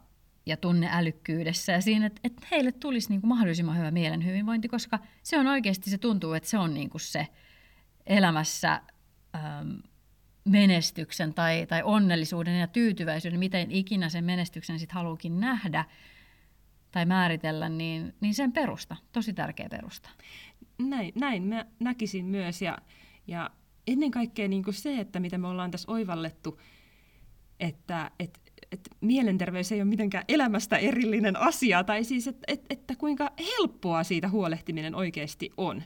ja 0.45 0.57
tunneälykkyydessä 0.57 1.71
ja 1.71 1.81
siinä, 1.81 2.05
että, 2.05 2.21
että 2.23 2.47
heille 2.51 2.71
tulisi 2.71 3.09
niin 3.09 3.21
kuin 3.21 3.29
mahdollisimman 3.29 3.77
hyvä 3.77 3.91
mielen 3.91 4.25
hyvinvointi, 4.25 4.67
koska 4.67 4.99
se 5.23 5.37
on 5.37 5.47
oikeasti, 5.47 5.89
se 5.89 5.97
tuntuu, 5.97 6.33
että 6.33 6.49
se 6.49 6.57
on 6.57 6.73
niin 6.73 6.89
kuin 6.89 7.01
se 7.01 7.27
elämässä 8.05 8.81
ähm, 9.35 9.71
menestyksen 10.45 11.33
tai, 11.33 11.65
tai 11.69 11.83
onnellisuuden 11.83 12.59
ja 12.59 12.67
tyytyväisyyden, 12.67 13.39
miten 13.39 13.71
ikinä 13.71 14.09
sen 14.09 14.23
menestyksen 14.23 14.79
sitten 14.79 14.95
haluukin 14.95 15.39
nähdä 15.39 15.85
tai 16.91 17.05
määritellä, 17.05 17.69
niin, 17.69 18.15
niin 18.21 18.33
sen 18.33 18.51
perusta, 18.51 18.95
tosi 19.11 19.33
tärkeä 19.33 19.69
perusta. 19.69 20.09
Näin, 20.77 21.11
näin 21.15 21.43
mä 21.43 21.65
näkisin 21.79 22.25
myös. 22.25 22.61
Ja, 22.61 22.77
ja 23.29 23.49
ennen 23.87 24.11
kaikkea 24.11 24.47
niin 24.47 24.63
kuin 24.63 24.73
se, 24.73 24.99
että 24.99 25.19
mitä 25.19 25.37
me 25.37 25.47
ollaan 25.47 25.71
tässä 25.71 25.91
oivallettu, 25.91 26.59
että 27.59 28.11
et, 28.19 28.39
et 28.71 28.89
mielenterveys 29.01 29.71
ei 29.71 29.81
ole 29.81 29.89
mitenkään 29.89 30.25
elämästä 30.27 30.77
erillinen 30.77 31.35
asia, 31.35 31.83
tai 31.83 32.03
siis, 32.03 32.27
että 32.27 32.43
et, 32.47 32.65
että 32.69 32.95
kuinka 32.95 33.31
helppoa 33.39 34.03
siitä 34.03 34.29
huolehtiminen 34.29 34.95
oikeasti 34.95 35.49
on. 35.57 35.83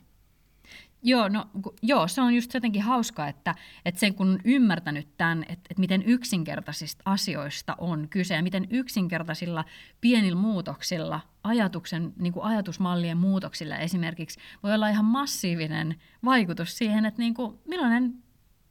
Joo, 1.05 1.29
no, 1.29 1.45
joo, 1.81 2.07
se 2.07 2.22
on 2.22 2.36
just 2.36 2.53
jotenkin 2.53 2.81
hauska, 2.81 3.27
että, 3.27 3.55
että 3.86 4.00
sen 4.00 4.13
kun 4.13 4.29
on 4.29 4.39
ymmärtänyt 4.43 5.07
tämän, 5.17 5.43
että, 5.43 5.67
että 5.69 5.79
miten 5.79 6.03
yksinkertaisista 6.03 7.03
asioista 7.05 7.75
on 7.77 8.07
kyse 8.10 8.33
ja 8.33 8.43
miten 8.43 8.67
yksinkertaisilla 8.69 9.65
pienillä 10.01 10.39
muutoksilla, 10.39 11.19
ajatuksen, 11.43 12.13
niin 12.19 12.33
kuin 12.33 12.45
ajatusmallien 12.45 13.17
muutoksilla 13.17 13.77
esimerkiksi, 13.77 14.39
voi 14.63 14.74
olla 14.74 14.89
ihan 14.89 15.05
massiivinen 15.05 15.95
vaikutus 16.25 16.77
siihen, 16.77 17.05
että 17.05 17.22
niin 17.22 17.33
kuin, 17.33 17.60
millainen, 17.67 18.13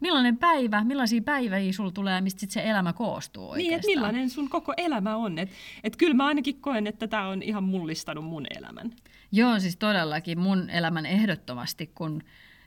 millainen 0.01 0.37
päivä, 0.37 0.85
millaisia 0.85 1.23
päiviä 1.23 1.73
sulla 1.73 1.91
tulee, 1.91 2.21
mistä 2.21 2.41
sit 2.41 2.51
se 2.51 2.71
elämä 2.71 2.93
koostuu 2.93 3.51
oikeastaan. 3.51 3.69
Niin, 3.69 3.75
että 3.75 3.87
millainen 3.87 4.31
sun 4.31 4.49
koko 4.49 4.75
elämä 4.77 5.17
on. 5.17 5.39
Että 5.39 5.55
et 5.85 5.97
kyllä 5.97 6.15
mä 6.15 6.27
ainakin 6.27 6.61
koen, 6.61 6.87
että 6.87 7.09
tämä 7.09 7.29
on 7.29 7.43
ihan 7.43 7.65
mullistanut 7.65 8.25
mun 8.25 8.47
elämän. 8.59 8.93
Joo, 9.33 9.61
siis 9.61 9.77
todellakin 9.77 10.39
mun 10.39 10.71
elämän 10.71 11.07
ehdottomasti, 11.07 11.87
kun 11.87 12.23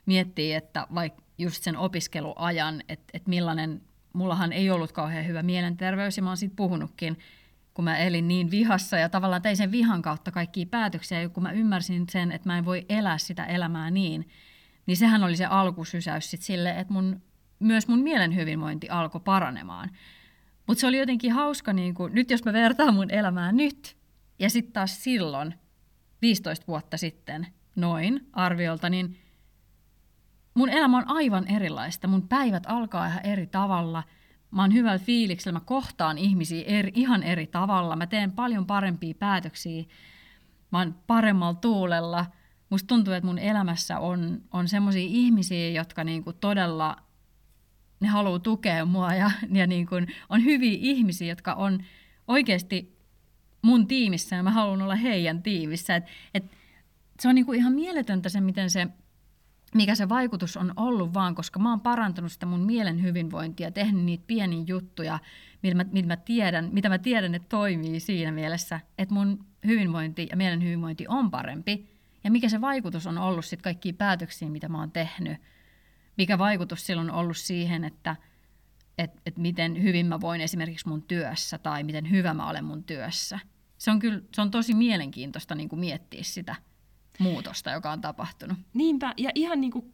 miettii, 0.06 0.54
että 0.54 0.86
vaikka 0.94 1.22
just 1.38 1.62
sen 1.62 1.76
opiskeluajan, 1.76 2.82
että, 2.88 3.04
että 3.14 3.28
millainen, 3.28 3.82
mullahan 4.12 4.52
ei 4.52 4.70
ollut 4.70 4.92
kauhean 4.92 5.26
hyvä 5.26 5.42
mielenterveys 5.42 6.16
ja 6.16 6.22
mä 6.22 6.30
oon 6.30 6.36
siitä 6.36 6.56
puhunutkin, 6.56 7.18
kun 7.74 7.84
mä 7.84 7.98
elin 7.98 8.28
niin 8.28 8.50
vihassa 8.50 8.96
ja 8.96 9.08
tavallaan 9.08 9.42
tein 9.42 9.56
sen 9.56 9.72
vihan 9.72 10.02
kautta 10.02 10.30
kaikkia 10.30 10.66
päätöksiä, 10.70 11.22
ja 11.22 11.28
kun 11.28 11.42
mä 11.42 11.52
ymmärsin 11.52 12.06
sen, 12.10 12.32
että 12.32 12.48
mä 12.48 12.58
en 12.58 12.64
voi 12.64 12.86
elää 12.88 13.18
sitä 13.18 13.44
elämää 13.44 13.90
niin, 13.90 14.28
niin 14.86 14.96
sehän 14.96 15.24
oli 15.24 15.36
se 15.36 15.44
alkusysäys 15.44 16.30
sit 16.30 16.42
sille, 16.42 16.70
että 16.70 16.92
mun, 16.92 17.22
myös 17.58 17.88
mun 17.88 17.98
mielen 17.98 18.34
hyvinvointi 18.34 18.88
alkoi 18.88 19.20
paranemaan. 19.20 19.90
Mutta 20.66 20.80
se 20.80 20.86
oli 20.86 20.98
jotenkin 20.98 21.32
hauska, 21.32 21.72
niin 21.72 21.94
kun, 21.94 22.14
nyt 22.14 22.30
jos 22.30 22.44
mä 22.44 22.52
vertaan 22.52 22.94
mun 22.94 23.10
elämää 23.10 23.52
nyt, 23.52 23.96
ja 24.38 24.50
sitten 24.50 24.72
taas 24.72 25.04
silloin, 25.04 25.54
15 26.22 26.66
vuotta 26.66 26.96
sitten, 26.96 27.46
noin 27.76 28.28
arviolta, 28.32 28.90
niin 28.90 29.16
mun 30.54 30.68
elämä 30.68 30.96
on 30.96 31.10
aivan 31.10 31.48
erilaista. 31.48 32.08
Mun 32.08 32.28
päivät 32.28 32.62
alkaa 32.66 33.06
ihan 33.06 33.26
eri 33.26 33.46
tavalla. 33.46 34.02
Mä 34.50 34.62
oon 34.62 34.74
hyvällä 34.74 34.98
fiiliksellä, 34.98 35.58
mä 35.58 35.64
kohtaan 35.64 36.18
ihmisiä 36.18 36.64
eri, 36.66 36.92
ihan 36.94 37.22
eri 37.22 37.46
tavalla. 37.46 37.96
Mä 37.96 38.06
teen 38.06 38.32
paljon 38.32 38.66
parempia 38.66 39.14
päätöksiä. 39.14 39.84
Mä 40.72 40.78
oon 40.78 40.94
paremmalla 41.06 41.54
tuulella. 41.60 42.26
Musta 42.70 42.86
tuntuu, 42.86 43.14
että 43.14 43.26
mun 43.26 43.38
elämässä 43.38 43.98
on, 43.98 44.42
on 44.50 44.68
semmoisia 44.68 45.06
ihmisiä, 45.08 45.70
jotka 45.70 46.04
niinku 46.04 46.32
todella 46.32 46.96
ne 48.00 48.08
haluaa 48.08 48.38
tukea 48.38 48.84
mua 48.84 49.14
ja, 49.14 49.30
ja 49.52 49.66
niinku 49.66 49.94
on 50.28 50.44
hyviä 50.44 50.78
ihmisiä, 50.80 51.28
jotka 51.28 51.54
on 51.54 51.84
oikeasti 52.28 52.95
mun 53.66 53.86
tiimissä 53.86 54.36
ja 54.36 54.42
mä 54.42 54.50
haluan 54.50 54.82
olla 54.82 54.94
heidän 54.94 55.42
tiimissä. 55.42 55.96
Et, 55.96 56.04
et 56.34 56.44
se 57.20 57.28
on 57.28 57.34
niinku 57.34 57.52
ihan 57.52 57.72
mieletöntä 57.72 58.28
se, 58.28 58.40
miten 58.40 58.70
se 58.70 58.88
mikä 59.74 59.94
se 59.94 60.08
vaikutus 60.08 60.56
on 60.56 60.72
ollut 60.76 61.14
vaan, 61.14 61.34
koska 61.34 61.58
mä 61.58 61.70
oon 61.70 61.80
parantanut 61.80 62.32
sitä 62.32 62.46
mun 62.46 62.60
mielen 62.60 63.02
hyvinvointia, 63.02 63.70
tehnyt 63.70 64.04
niitä 64.04 64.24
pieniä 64.26 64.64
juttuja, 64.66 65.18
mitä 65.62 65.76
mä, 65.76 65.84
mitä 65.92 66.06
mä 66.06 66.16
tiedän, 66.16 66.68
mitä 66.72 66.88
mä 66.88 66.98
tiedän, 66.98 67.34
että 67.34 67.48
toimii 67.48 68.00
siinä 68.00 68.32
mielessä, 68.32 68.80
että 68.98 69.14
mun 69.14 69.46
hyvinvointi 69.66 70.26
ja 70.30 70.36
mielen 70.36 70.62
hyvinvointi 70.62 71.04
on 71.08 71.30
parempi. 71.30 71.86
Ja 72.24 72.30
mikä 72.30 72.48
se 72.48 72.60
vaikutus 72.60 73.06
on 73.06 73.18
ollut 73.18 73.44
sitten 73.44 73.64
kaikkiin 73.64 73.96
päätöksiin, 73.96 74.52
mitä 74.52 74.68
mä 74.68 74.78
oon 74.78 74.90
tehnyt. 74.90 75.38
Mikä 76.16 76.38
vaikutus 76.38 76.86
silloin 76.86 77.10
on 77.10 77.16
ollut 77.16 77.36
siihen, 77.36 77.84
että 77.84 78.16
että 78.98 79.22
et 79.26 79.38
miten 79.38 79.82
hyvin 79.82 80.06
mä 80.06 80.20
voin 80.20 80.40
esimerkiksi 80.40 80.88
mun 80.88 81.02
työssä 81.02 81.58
tai 81.58 81.84
miten 81.84 82.10
hyvä 82.10 82.34
mä 82.34 82.50
olen 82.50 82.64
mun 82.64 82.84
työssä. 82.84 83.38
Se 83.78 83.90
on 83.90 83.98
kyllä 83.98 84.20
se 84.34 84.42
on 84.42 84.50
tosi 84.50 84.74
mielenkiintoista 84.74 85.54
niin 85.54 85.68
kuin 85.68 85.80
miettiä 85.80 86.22
sitä 86.22 86.56
muutosta, 87.18 87.70
joka 87.70 87.92
on 87.92 88.00
tapahtunut. 88.00 88.58
Niinpä, 88.74 89.14
ja 89.16 89.30
ihan 89.34 89.60
niin 89.60 89.72
kuin 89.72 89.92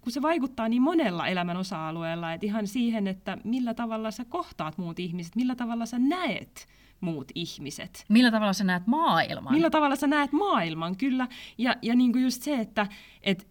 kun 0.00 0.12
se 0.12 0.22
vaikuttaa 0.22 0.68
niin 0.68 0.82
monella 0.82 1.26
elämän 1.26 1.56
osa-alueella, 1.56 2.32
että 2.32 2.46
ihan 2.46 2.66
siihen, 2.66 3.06
että 3.06 3.38
millä 3.44 3.74
tavalla 3.74 4.10
sä 4.10 4.24
kohtaat 4.24 4.78
muut 4.78 4.98
ihmiset, 4.98 5.36
millä 5.36 5.54
tavalla 5.54 5.86
sä 5.86 5.98
näet 5.98 6.68
muut 7.00 7.32
ihmiset. 7.34 8.04
Millä 8.08 8.30
tavalla 8.30 8.52
sä 8.52 8.64
näet 8.64 8.86
maailman. 8.86 9.52
Millä 9.52 9.70
tavalla 9.70 9.96
sä 9.96 10.06
näet 10.06 10.32
maailman, 10.32 10.96
kyllä. 10.96 11.28
Ja, 11.58 11.76
ja 11.82 11.94
niin 11.94 12.12
kuin 12.12 12.24
just 12.24 12.42
se, 12.42 12.54
että 12.54 12.86
et, 13.22 13.48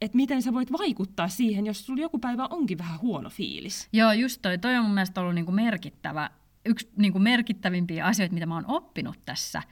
et 0.00 0.14
miten 0.14 0.42
sä 0.42 0.52
voit 0.52 0.72
vaikuttaa 0.72 1.28
siihen, 1.28 1.66
jos 1.66 1.86
sulla 1.86 2.02
joku 2.02 2.18
päivä 2.18 2.46
onkin 2.50 2.78
vähän 2.78 3.00
huono 3.00 3.30
fiilis. 3.30 3.88
Joo, 3.92 4.12
just 4.12 4.42
toi. 4.42 4.58
Toi 4.58 4.76
on 4.76 4.84
mun 4.84 4.94
mielestä 4.94 5.20
ollut 5.20 5.34
niin 5.34 5.44
kuin 5.44 5.54
merkittävä, 5.54 6.30
yksi 6.66 6.90
niin 6.96 7.12
kuin 7.12 7.22
merkittävimpiä 7.22 8.06
asioita, 8.06 8.34
mitä 8.34 8.46
mä 8.46 8.54
oon 8.54 8.70
oppinut 8.70 9.24
tässä 9.24 9.62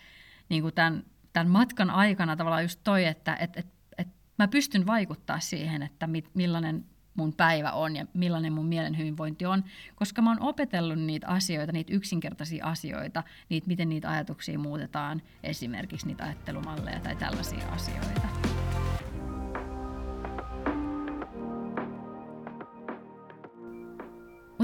niin 0.48 0.62
kuin 0.62 0.74
tämän 0.74 1.04
tämän 1.34 1.50
matkan 1.50 1.90
aikana 1.90 2.36
tavallaan 2.36 2.64
just 2.64 2.80
toi, 2.84 3.04
että 3.04 3.36
et, 3.40 3.56
et, 3.56 3.66
et 3.98 4.08
mä 4.38 4.48
pystyn 4.48 4.86
vaikuttaa 4.86 5.40
siihen, 5.40 5.82
että 5.82 6.06
mit, 6.06 6.30
millainen 6.34 6.84
mun 7.14 7.32
päivä 7.32 7.72
on 7.72 7.96
ja 7.96 8.06
millainen 8.14 8.52
mun 8.52 8.66
mielen 8.66 8.98
hyvinvointi 8.98 9.46
on, 9.46 9.64
koska 9.94 10.22
mä 10.22 10.30
oon 10.30 10.42
opetellut 10.42 10.98
niitä 10.98 11.28
asioita, 11.28 11.72
niitä 11.72 11.94
yksinkertaisia 11.94 12.66
asioita, 12.66 13.22
niitä, 13.48 13.66
miten 13.66 13.88
niitä 13.88 14.10
ajatuksia 14.10 14.58
muutetaan, 14.58 15.22
esimerkiksi 15.42 16.06
niitä 16.06 16.24
ajattelumalleja 16.24 17.00
tai 17.00 17.16
tällaisia 17.16 17.68
asioita. 17.68 18.53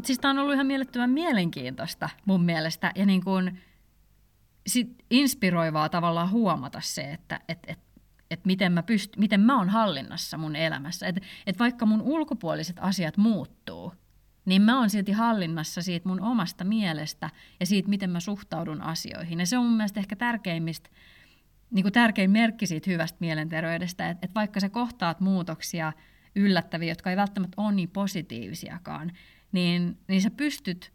Mutta 0.00 0.06
siis 0.06 0.18
tämä 0.18 0.30
on 0.30 0.38
ollut 0.38 0.54
ihan 0.54 0.66
mielettömän 0.66 1.10
mielenkiintoista 1.10 2.08
mun 2.24 2.44
mielestä 2.44 2.92
ja 2.94 3.06
niin 3.06 3.24
kuin, 3.24 3.60
sit 4.66 5.04
inspiroivaa 5.10 5.88
tavallaan 5.88 6.30
huomata 6.30 6.80
se, 6.80 7.02
että 7.02 7.40
et, 7.48 7.58
et, 7.66 7.78
et 8.30 8.44
miten, 8.44 8.72
mä 8.72 8.80
pyst- 8.80 9.18
miten 9.18 9.40
mä 9.40 9.58
oon 9.58 9.68
hallinnassa 9.68 10.38
mun 10.38 10.56
elämässä. 10.56 11.06
Että 11.06 11.20
et 11.46 11.58
vaikka 11.58 11.86
mun 11.86 12.02
ulkopuoliset 12.02 12.76
asiat 12.80 13.16
muuttuu, 13.16 13.92
niin 14.44 14.62
mä 14.62 14.78
oon 14.78 14.90
silti 14.90 15.12
hallinnassa 15.12 15.82
siitä 15.82 16.08
mun 16.08 16.20
omasta 16.20 16.64
mielestä 16.64 17.30
ja 17.60 17.66
siitä, 17.66 17.88
miten 17.88 18.10
mä 18.10 18.20
suhtaudun 18.20 18.82
asioihin. 18.82 19.40
Ja 19.40 19.46
se 19.46 19.58
on 19.58 19.64
mun 19.64 19.76
mielestä 19.76 20.00
ehkä 20.00 20.16
tärkeimmistä, 20.16 20.90
niin 21.70 21.82
kuin 21.82 21.92
tärkein 21.92 22.30
merkki 22.30 22.66
siitä 22.66 22.90
hyvästä 22.90 23.18
mielenterveydestä, 23.20 24.10
että, 24.10 24.26
että 24.26 24.34
vaikka 24.34 24.60
sä 24.60 24.68
kohtaat 24.68 25.20
muutoksia 25.20 25.92
yllättäviä, 26.36 26.88
jotka 26.88 27.10
ei 27.10 27.16
välttämättä 27.16 27.62
ole 27.62 27.72
niin 27.72 27.90
positiivisiakaan, 27.90 29.12
niin, 29.52 29.98
niin 30.08 30.22
sä 30.22 30.30
pystyt 30.30 30.92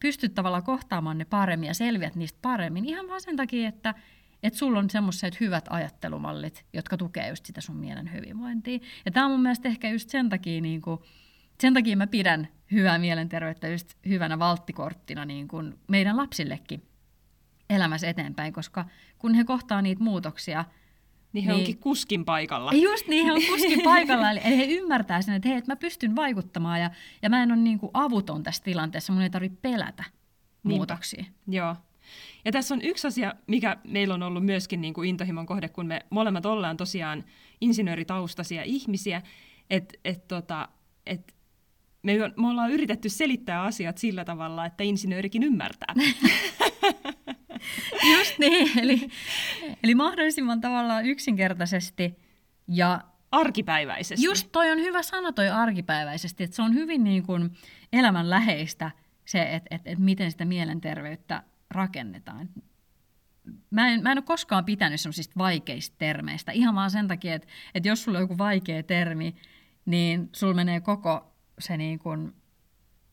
pystyt 0.00 0.34
tavallaan 0.34 0.62
kohtaamaan 0.62 1.18
ne 1.18 1.24
paremmin 1.24 1.66
ja 1.66 1.74
selviät 1.74 2.14
niistä 2.14 2.38
paremmin 2.42 2.84
ihan 2.84 3.08
vaan 3.08 3.20
sen 3.20 3.36
takia, 3.36 3.68
että 3.68 3.94
että 4.42 4.58
sulla 4.58 4.78
on 4.78 4.90
semmoiset 4.90 5.40
hyvät 5.40 5.64
ajattelumallit, 5.70 6.64
jotka 6.72 6.96
tukee 6.96 7.28
just 7.28 7.46
sitä 7.46 7.60
sun 7.60 7.76
mielen 7.76 8.12
hyvinvointia. 8.12 8.78
Ja 9.04 9.10
tämä 9.10 9.26
on 9.26 9.32
mun 9.32 9.42
mielestä 9.42 9.68
ehkä 9.68 9.90
just 9.90 10.10
sen 10.10 10.28
takia, 10.28 10.60
niin 10.60 10.82
kuin, 10.82 11.00
sen 11.60 11.74
takia 11.74 11.96
mä 11.96 12.06
pidän 12.06 12.48
hyvää 12.72 12.98
mielenterveyttä 12.98 13.68
just 13.68 13.94
hyvänä 14.08 14.38
valttikorttina 14.38 15.24
niin 15.24 15.48
kuin 15.48 15.78
meidän 15.88 16.16
lapsillekin 16.16 16.82
elämässä 17.70 18.08
eteenpäin, 18.08 18.52
koska 18.52 18.84
kun 19.18 19.34
he 19.34 19.44
kohtaa 19.44 19.82
niitä 19.82 20.04
muutoksia– 20.04 20.64
niin 21.32 21.44
he 21.44 21.52
niin, 21.52 21.58
onkin 21.58 21.78
kuskin 21.78 22.24
paikalla. 22.24 22.72
Just 22.72 23.08
niin, 23.08 23.26
he 23.26 23.32
on 23.32 23.42
kuskin 23.50 23.82
paikalla. 23.90 24.30
Eli 24.30 24.56
he 24.56 24.64
ymmärtää 24.64 25.22
sen, 25.22 25.34
että 25.34 25.48
hei, 25.48 25.58
että 25.58 25.72
mä 25.72 25.76
pystyn 25.76 26.16
vaikuttamaan 26.16 26.80
ja, 26.80 26.90
ja 27.22 27.30
mä 27.30 27.42
en 27.42 27.52
ole 27.52 27.60
niin 27.60 27.78
kuin 27.78 27.90
avuton 27.94 28.42
tässä 28.42 28.62
tilanteessa. 28.62 29.12
Mun 29.12 29.22
ei 29.22 29.30
tarvitse 29.30 29.58
pelätä 29.62 30.04
Niinpä. 30.04 30.76
muutoksia. 30.76 31.24
Joo. 31.48 31.76
Ja 32.44 32.52
tässä 32.52 32.74
on 32.74 32.82
yksi 32.82 33.06
asia, 33.06 33.34
mikä 33.46 33.76
meillä 33.84 34.14
on 34.14 34.22
ollut 34.22 34.44
myöskin 34.44 34.80
niin 34.80 34.94
kuin 34.94 35.08
intohimon 35.08 35.46
kohde, 35.46 35.68
kun 35.68 35.86
me 35.86 36.00
molemmat 36.10 36.46
ollaan 36.46 36.76
tosiaan 36.76 37.24
insinööritaustaisia 37.60 38.62
ihmisiä, 38.62 39.22
että 39.70 39.94
et 40.04 40.28
tota, 40.28 40.68
et 41.06 41.34
me, 42.02 42.12
me 42.36 42.48
ollaan 42.48 42.70
yritetty 42.70 43.08
selittää 43.08 43.62
asiat 43.62 43.98
sillä 43.98 44.24
tavalla, 44.24 44.66
että 44.66 44.84
insinöörikin 44.84 45.42
ymmärtää. 45.42 45.94
Just 48.18 48.38
niin, 48.38 48.78
eli, 48.78 49.08
eli 49.82 49.94
mahdollisimman 49.94 50.60
tavallaan 50.60 51.06
yksinkertaisesti 51.06 52.16
ja 52.68 53.00
arkipäiväisesti. 53.32 54.26
Just 54.26 54.48
toi 54.52 54.70
on 54.70 54.78
hyvä 54.78 55.02
sana 55.02 55.32
toi 55.32 55.48
arkipäiväisesti, 55.48 56.44
että 56.44 56.56
se 56.56 56.62
on 56.62 56.74
hyvin 56.74 57.04
niin 57.04 57.22
kuin 57.22 57.50
elämänläheistä 57.92 58.90
se, 59.24 59.42
että, 59.42 59.74
että, 59.74 59.90
että 59.90 60.04
miten 60.04 60.30
sitä 60.30 60.44
mielenterveyttä 60.44 61.42
rakennetaan. 61.70 62.48
Mä 63.70 63.88
en, 63.88 64.02
mä 64.02 64.12
en 64.12 64.18
ole 64.18 64.22
koskaan 64.22 64.64
pitänyt 64.64 65.00
semmoisista 65.00 65.34
vaikeista 65.38 65.96
termeistä, 65.98 66.52
ihan 66.52 66.74
vaan 66.74 66.90
sen 66.90 67.08
takia, 67.08 67.34
että, 67.34 67.48
että 67.74 67.88
jos 67.88 68.04
sulla 68.04 68.18
on 68.18 68.22
joku 68.22 68.38
vaikea 68.38 68.82
termi, 68.82 69.34
niin 69.86 70.28
sulla 70.32 70.54
menee 70.54 70.80
koko 70.80 71.34
se 71.58 71.76
niin 71.76 71.98
kuin 71.98 72.32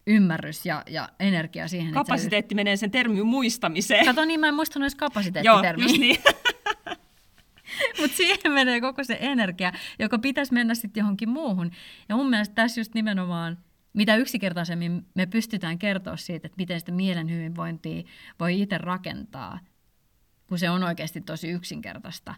ymmärrys 0.07 0.65
ja, 0.65 0.83
ja 0.89 1.09
energia 1.19 1.67
siihen. 1.67 1.93
Kapasiteetti 1.93 2.55
menee 2.55 2.77
sen 2.77 2.91
termin 2.91 3.25
muistamiseen. 3.25 4.05
Kato 4.05 4.25
niin, 4.25 4.39
mä 4.39 4.47
en 4.47 4.53
muistanut 4.53 4.83
edes 4.83 4.95
kapasiteettitermiä. 4.95 5.85
Joo, 5.85 5.89
just 5.89 5.99
niin. 5.99 6.17
Mutta 8.01 8.17
siihen 8.17 8.51
menee 8.51 8.81
koko 8.81 9.03
se 9.03 9.17
energia, 9.19 9.73
joka 9.99 10.19
pitäisi 10.19 10.53
mennä 10.53 10.75
sitten 10.75 11.01
johonkin 11.01 11.29
muuhun. 11.29 11.71
Ja 12.09 12.15
mun 12.15 12.29
mielestä 12.29 12.55
tässä 12.55 12.79
just 12.79 12.93
nimenomaan, 12.93 13.57
mitä 13.93 14.15
yksinkertaisemmin 14.15 15.05
me 15.15 15.25
pystytään 15.25 15.79
kertoa 15.79 16.17
siitä, 16.17 16.47
että 16.47 16.57
miten 16.57 16.79
sitä 16.79 16.91
mielen 16.91 17.29
hyvinvointia 17.29 18.03
voi 18.39 18.61
itse 18.61 18.77
rakentaa, 18.77 19.59
kun 20.47 20.59
se 20.59 20.69
on 20.69 20.83
oikeasti 20.83 21.21
tosi 21.21 21.49
yksinkertaista, 21.49 22.35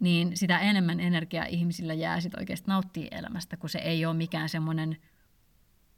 niin 0.00 0.36
sitä 0.36 0.58
enemmän 0.58 1.00
energiaa 1.00 1.44
ihmisillä 1.44 1.94
jää 1.94 2.20
sitten 2.20 2.40
oikeasti 2.40 2.68
nauttia 2.68 3.08
elämästä, 3.10 3.56
kun 3.56 3.70
se 3.70 3.78
ei 3.78 4.06
ole 4.06 4.14
mikään 4.14 4.48
semmoinen– 4.48 4.96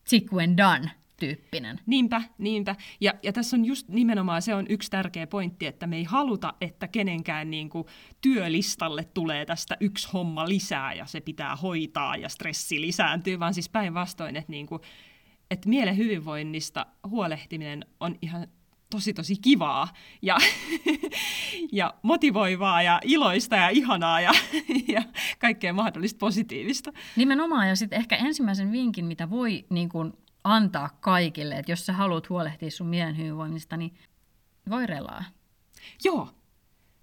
tick 0.09 0.33
when 0.33 0.57
done 0.57 0.91
tyyppinen. 1.19 1.81
Niinpä, 1.87 2.23
niinpä. 2.39 2.77
Ja, 3.01 3.15
ja 3.23 3.33
tässä 3.33 3.57
on 3.57 3.65
just 3.65 3.89
nimenomaan 3.89 4.43
se 4.43 4.55
on 4.55 4.67
yksi 4.69 4.91
tärkeä 4.91 5.27
pointti, 5.27 5.67
että 5.67 5.87
me 5.87 5.97
ei 5.97 6.05
haluta, 6.05 6.55
että 6.61 6.89
kenenkään 6.89 7.51
niin 7.51 7.69
kuin, 7.69 7.85
työlistalle 8.21 9.05
tulee 9.15 9.47
tästä 9.47 9.77
yksi 9.81 10.09
homma 10.13 10.49
lisää 10.49 10.95
ja 10.95 11.07
se 11.07 11.21
pitää 11.21 11.57
hoitaa 11.57 12.17
ja 12.17 12.29
stressi 12.29 12.81
lisääntyy, 12.81 13.41
vaan 13.41 13.55
siis 13.55 13.69
päinvastoin, 13.69 14.37
että, 14.37 14.53
niin 14.53 14.67
kuin, 14.67 14.83
että 15.51 15.69
mielen 15.69 15.97
hyvinvoinnista 15.97 16.87
huolehtiminen 17.09 17.87
on 18.01 18.17
ihan 18.23 18.47
tosi 18.91 19.15
tosi 19.15 19.37
kivaa 19.37 19.89
ja, 20.23 20.37
ja 21.73 21.95
motivoivaa 22.03 22.83
ja 22.83 23.01
iloista 23.05 23.57
ja 23.57 23.69
ihanaa 23.69 24.21
ja, 24.21 24.33
ja 24.95 25.03
kaikkea 25.39 25.73
mahdollista 25.73 26.19
positiivista. 26.19 26.93
Nimenomaan 27.17 27.69
ja 27.69 27.77
sitten 27.77 27.99
ehkä 27.99 28.17
ensimmäisen 28.17 28.73
vinkin, 28.73 29.05
mitä 29.05 29.31
voi 29.31 29.65
niin 29.71 29.89
kun, 29.89 30.19
antaa 30.55 30.91
kaikille, 31.01 31.55
että 31.55 31.73
jos 31.73 31.87
sä 31.87 31.93
haluat 31.93 32.29
huolehtia 32.29 32.71
sun 32.71 32.87
mielen 32.87 33.17
hyvinvoinnista, 33.17 33.77
niin 33.77 33.95
voi 34.71 34.87
relaa. 34.87 35.25
Joo, 36.05 36.29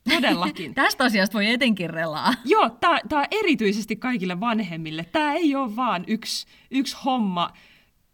Todellakin. 0.10 0.73
Tästä 0.75 1.03
asiasta 1.03 1.34
voi 1.34 1.49
etenkin 1.49 1.89
relaa. 1.89 2.34
Joo, 2.45 2.69
tämä 2.69 3.21
on 3.21 3.25
erityisesti 3.31 3.95
kaikille 3.95 4.39
vanhemmille. 4.39 5.05
Tämä 5.12 5.34
ei 5.34 5.55
ole 5.55 5.75
vaan 5.75 6.03
yksi, 6.08 6.47
yksi 6.71 6.97
homma 7.05 7.49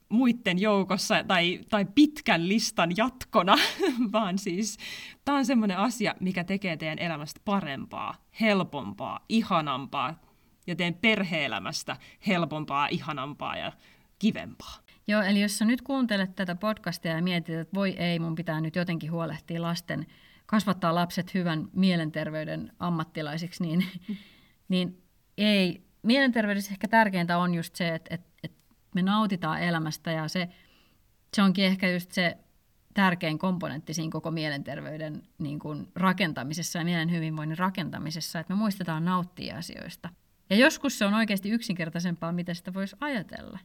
muiden 0.09 0.61
joukossa 0.61 1.23
tai, 1.23 1.59
tai 1.69 1.85
pitkän 1.95 2.47
listan 2.47 2.97
jatkona, 2.97 3.55
vaan 4.13 4.37
siis 4.37 4.77
tämä 5.25 5.37
on 5.37 5.45
semmoinen 5.45 5.77
asia, 5.77 6.15
mikä 6.19 6.43
tekee 6.43 6.77
teidän 6.77 6.99
elämästä 6.99 7.39
parempaa, 7.45 8.15
helpompaa, 8.41 9.19
ihanampaa 9.29 10.19
ja 10.67 10.75
teidän 10.75 10.99
perheelämästä 11.01 11.97
helpompaa, 12.27 12.87
ihanampaa 12.87 13.57
ja 13.57 13.71
kivempaa. 14.19 14.77
Joo, 15.07 15.21
eli 15.21 15.41
jos 15.41 15.57
sä 15.57 15.65
nyt 15.65 15.81
kuuntelet 15.81 16.35
tätä 16.35 16.55
podcastia 16.55 17.11
ja 17.11 17.21
mietit, 17.21 17.55
että 17.55 17.75
voi 17.75 17.89
ei, 17.89 18.19
mun 18.19 18.35
pitää 18.35 18.61
nyt 18.61 18.75
jotenkin 18.75 19.11
huolehtia 19.11 19.61
lasten, 19.61 20.07
kasvattaa 20.45 20.95
lapset 20.95 21.33
hyvän 21.33 21.67
mielenterveyden 21.73 22.73
ammattilaisiksi, 22.79 23.63
niin, 23.63 23.85
niin 24.69 25.03
ei. 25.37 25.91
Mielenterveydessä 26.03 26.71
ehkä 26.71 26.87
tärkeintä 26.87 27.37
on 27.37 27.53
just 27.53 27.75
se, 27.75 27.95
että, 27.95 28.15
että, 28.15 28.29
että 28.43 28.57
me 28.95 29.01
nautitaan 29.01 29.61
elämästä 29.61 30.11
ja 30.11 30.27
se, 30.27 30.49
se 31.33 31.41
onkin 31.41 31.65
ehkä 31.65 31.91
just 31.91 32.11
se 32.11 32.37
tärkein 32.93 33.39
komponentti 33.39 33.93
siinä 33.93 34.11
koko 34.11 34.31
mielenterveyden 34.31 35.23
niin 35.37 35.59
kuin 35.59 35.87
rakentamisessa 35.95 36.79
ja 36.79 36.85
mielen 36.85 37.11
hyvinvoinnin 37.11 37.57
rakentamisessa, 37.57 38.39
että 38.39 38.53
me 38.53 38.57
muistetaan 38.57 39.05
nauttia 39.05 39.57
asioista. 39.57 40.09
Ja 40.49 40.55
joskus 40.55 40.97
se 40.97 41.05
on 41.05 41.13
oikeasti 41.13 41.49
yksinkertaisempaa, 41.49 42.31
mitä 42.31 42.53
sitä 42.53 42.73
voisi 42.73 42.95
ajatella. 42.99 43.59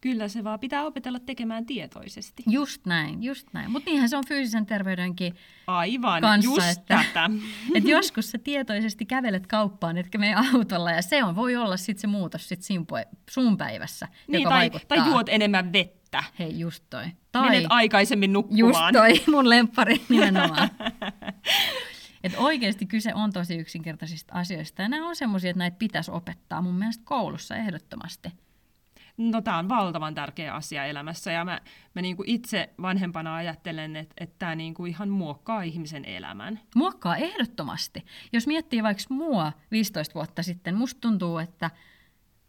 Kyllä 0.00 0.28
se 0.28 0.44
vaan 0.44 0.60
pitää 0.60 0.84
opetella 0.84 1.20
tekemään 1.20 1.66
tietoisesti. 1.66 2.42
Just 2.46 2.86
näin, 2.86 3.22
just 3.22 3.48
näin. 3.52 3.70
Mutta 3.70 3.90
niinhän 3.90 4.08
se 4.08 4.16
on 4.16 4.26
fyysisen 4.28 4.66
terveydenkin 4.66 5.34
Aivan, 5.66 6.20
kanssa, 6.20 6.50
just 6.50 6.78
että, 6.78 7.04
tätä. 7.12 7.30
että 7.74 7.90
joskus 7.90 8.30
sä 8.30 8.38
tietoisesti 8.38 9.06
kävelet 9.06 9.46
kauppaan, 9.46 9.98
etkä 9.98 10.18
mene 10.18 10.34
autolla, 10.34 10.90
ja 10.90 11.02
se 11.02 11.24
on, 11.24 11.36
voi 11.36 11.56
olla 11.56 11.76
sitten 11.76 12.00
se 12.00 12.06
muutos 12.06 12.48
sit 12.48 12.60
sun 13.30 13.56
päivässä, 13.56 14.08
niin, 14.26 14.42
joka 14.42 14.50
tai, 14.50 14.60
vaikuttaa. 14.60 14.98
tai 14.98 15.08
juot 15.08 15.28
enemmän 15.28 15.72
vettä. 15.72 16.24
Hei, 16.38 16.58
just 16.58 16.84
toi. 16.90 17.04
Tai 17.32 17.50
Menet 17.50 17.66
aikaisemmin 17.68 18.32
nukkumaan. 18.32 18.94
Just 18.94 19.24
toi, 19.24 19.34
mun 19.34 19.48
lemppari 19.48 20.00
nimenomaan. 20.08 20.70
Et 22.24 22.34
oikeasti 22.36 22.86
kyse 22.86 23.14
on 23.14 23.32
tosi 23.32 23.56
yksinkertaisista 23.56 24.34
asioista, 24.34 24.82
ja 24.82 24.88
nämä 24.88 25.08
on 25.08 25.16
semmoisia, 25.16 25.50
että 25.50 25.58
näitä 25.58 25.76
pitäisi 25.78 26.10
opettaa 26.10 26.62
mun 26.62 26.74
mielestä 26.74 27.04
koulussa 27.04 27.56
ehdottomasti. 27.56 28.28
No 29.16 29.42
tämä 29.42 29.58
on 29.58 29.68
valtavan 29.68 30.14
tärkeä 30.14 30.54
asia 30.54 30.84
elämässä 30.84 31.32
ja 31.32 31.44
mä, 31.44 31.60
mä 31.94 32.02
niinku 32.02 32.24
itse 32.26 32.70
vanhempana 32.82 33.34
ajattelen, 33.34 33.96
että 33.96 34.14
et 34.20 34.38
tämä 34.38 34.54
niinku 34.54 34.86
ihan 34.86 35.08
muokkaa 35.08 35.62
ihmisen 35.62 36.04
elämän. 36.04 36.60
Muokkaa 36.74 37.16
ehdottomasti. 37.16 38.04
Jos 38.32 38.46
miettii 38.46 38.82
vaikka 38.82 39.02
mua 39.08 39.52
15 39.70 40.14
vuotta 40.14 40.42
sitten, 40.42 40.74
musta 40.74 41.00
tuntuu, 41.00 41.38
että, 41.38 41.70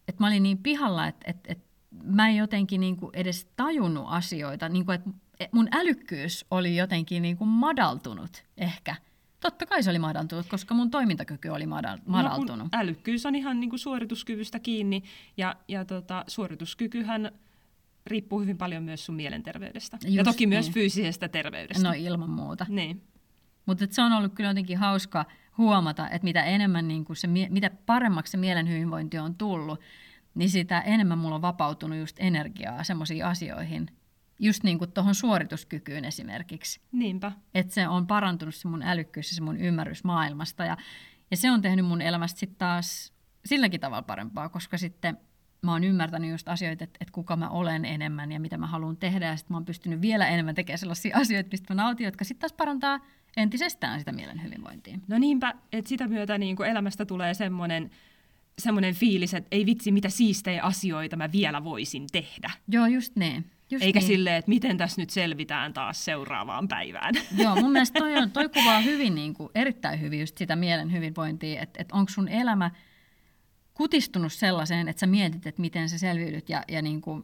että 0.08 0.24
mä 0.24 0.28
olin 0.28 0.44
niin 0.44 0.58
pihalla, 0.58 1.08
että, 1.08 1.32
että, 1.32 1.52
että 1.52 1.68
mä 2.04 2.30
en 2.30 2.36
jotenkin 2.36 2.82
niinku 2.82 3.10
edes 3.14 3.46
tajunnut 3.56 4.06
asioita, 4.08 4.70
niinku, 4.70 4.92
että 4.92 5.10
mun 5.52 5.68
älykkyys 5.72 6.46
oli 6.52 6.76
jotenkin 6.76 7.22
niinku 7.22 7.46
madaltunut 7.46 8.44
ehkä– 8.58 8.96
Totta 9.40 9.66
kai 9.66 9.84
se 9.84 9.90
oli 9.90 10.00
madaltunut, 10.00 10.48
koska 10.48 10.74
mun 10.74 10.92
toimintakyky 10.92 11.50
oli 11.50 11.66
madal- 11.66 12.02
madaltunut. 12.06 12.72
No, 12.72 12.80
älykkyys 12.80 13.26
on 13.26 13.36
ihan 13.36 13.60
niin 13.60 13.70
kuin 13.70 13.80
suorituskyvystä 13.80 14.60
kiinni, 14.60 15.04
ja, 15.38 15.56
ja 15.68 15.86
tota, 15.86 16.24
suorituskykyhän 16.28 17.32
riippuu 18.08 18.40
hyvin 18.40 18.58
paljon 18.58 18.84
myös 18.84 19.06
sun 19.06 19.16
mielenterveydestä. 19.16 19.98
Just 20.04 20.16
ja 20.16 20.24
toki 20.24 20.46
niin. 20.46 20.50
myös 20.50 20.72
fyysisestä 20.72 21.28
terveydestä. 21.28 21.88
No 21.88 21.94
ilman 21.98 22.30
muuta. 22.30 22.66
Niin. 22.70 23.04
Mutta 23.66 23.86
se 23.90 24.02
on 24.02 24.14
ollut 24.14 24.34
kyllä 24.34 24.50
jotenkin 24.50 24.78
hauska 24.78 25.26
huomata, 25.58 26.10
että 26.10 26.24
mitä 26.24 26.44
enemmän 26.44 26.88
niin 26.88 27.06
kuin 27.06 27.18
se, 27.18 27.28
mitä 27.28 27.72
paremmaksi 27.86 28.32
se 28.32 28.38
mielen 28.38 28.70
hyvinvointi 28.70 29.20
on 29.20 29.36
tullut, 29.36 29.80
niin 30.36 30.50
sitä 30.50 30.82
enemmän 30.82 31.18
mulla 31.18 31.36
on 31.36 31.42
vapautunut 31.42 31.98
just 31.98 32.16
energiaa 32.20 32.84
semmoisiin 32.84 33.26
asioihin, 33.26 33.88
just 34.40 34.64
niin 34.64 34.78
kuin 34.78 34.92
tuohon 34.92 35.16
suorituskykyyn 35.16 36.06
esimerkiksi. 36.06 36.82
Niinpä. 36.92 37.32
Että 37.54 37.74
se 37.74 37.88
on 37.88 38.08
parantunut 38.08 38.56
se 38.56 38.68
mun 38.68 38.84
älykkyys 38.84 39.32
ja 39.32 39.36
se 39.36 39.42
mun 39.42 39.58
ymmärrys 39.58 40.04
maailmasta. 40.04 40.66
Ja, 40.66 40.78
ja 41.32 41.38
se 41.38 41.52
on 41.52 41.62
tehnyt 41.62 41.86
mun 41.86 42.02
elämästä 42.02 42.40
sitten 42.40 42.58
taas 42.58 43.14
silläkin 43.46 43.80
tavalla 43.80 44.02
parempaa, 44.02 44.50
koska 44.50 44.78
sitten 44.78 45.18
mä 45.62 45.72
oon 45.72 45.84
ymmärtänyt 45.84 46.32
just 46.32 46.48
asioita, 46.48 46.84
että, 46.84 46.98
että 47.02 47.12
kuka 47.12 47.36
mä 47.36 47.50
olen 47.50 47.86
enemmän 47.86 48.32
ja 48.32 48.40
mitä 48.40 48.58
mä 48.58 48.68
haluan 48.68 48.98
tehdä. 48.98 49.28
Ja 49.28 49.38
sitten 49.38 49.54
mä 49.54 49.58
oon 49.58 49.66
pystynyt 49.66 50.02
vielä 50.02 50.28
enemmän 50.28 50.56
tekemään 50.56 50.80
sellaisia 50.80 51.18
asioita, 51.22 51.50
mistä 51.52 51.74
mä 51.74 51.84
nautin, 51.84 52.06
jotka 52.06 52.26
sitten 52.26 52.42
taas 52.42 52.58
parantaa 52.58 53.00
entisestään 53.38 54.00
sitä 54.00 54.12
mielen 54.12 54.44
hyvinvointia. 54.44 54.98
No 55.08 55.18
niinpä, 55.18 55.54
että 55.72 55.90
sitä 55.90 56.08
myötä 56.08 56.38
niin 56.38 56.56
kuin 56.56 56.70
elämästä 56.70 57.06
tulee 57.06 57.34
semmoinen 57.34 57.92
semmoinen 58.60 58.96
fiilis, 58.96 59.34
että 59.34 59.48
ei 59.52 59.66
vitsi, 59.66 59.92
mitä 59.92 60.10
siistejä 60.10 60.64
asioita 60.64 61.16
mä 61.16 61.32
vielä 61.32 61.64
voisin 61.64 62.08
tehdä. 62.12 62.52
Joo, 62.68 62.86
just 62.86 63.16
niin. 63.16 63.46
Just 63.70 63.86
Eikä 63.86 64.00
niin. 64.00 64.08
silleen, 64.08 64.36
että 64.36 64.50
miten 64.50 64.78
tässä 64.78 65.02
nyt 65.02 65.10
selvitään 65.10 65.74
taas 65.74 66.06
seuraavaan 66.06 66.68
päivään. 66.68 67.14
Joo, 67.44 67.56
mun 67.56 67.72
mielestä 67.72 68.00
toi, 68.00 68.18
on, 68.18 68.32
toi 68.32 68.50
kuvaa 68.50 68.80
hyvin, 68.90 69.16
niin 69.16 69.34
kuin, 69.34 69.50
erittäin 69.56 70.02
hyvin 70.02 70.20
just 70.20 70.38
sitä 70.38 70.56
mielen 70.56 70.92
hyvinvointia, 70.92 71.62
että, 71.62 71.82
että 71.82 71.96
onko 71.96 72.12
sun 72.12 72.28
elämä 72.28 72.72
kutistunut 73.74 74.34
sellaiseen, 74.34 74.88
että 74.88 75.00
sä 75.00 75.08
mietit, 75.08 75.48
että 75.48 75.62
miten 75.62 75.90
sä 75.90 75.98
selviydyt 75.98 76.50
ja, 76.50 76.64
ja 76.68 76.82
niin 76.82 77.02
kuin, 77.02 77.24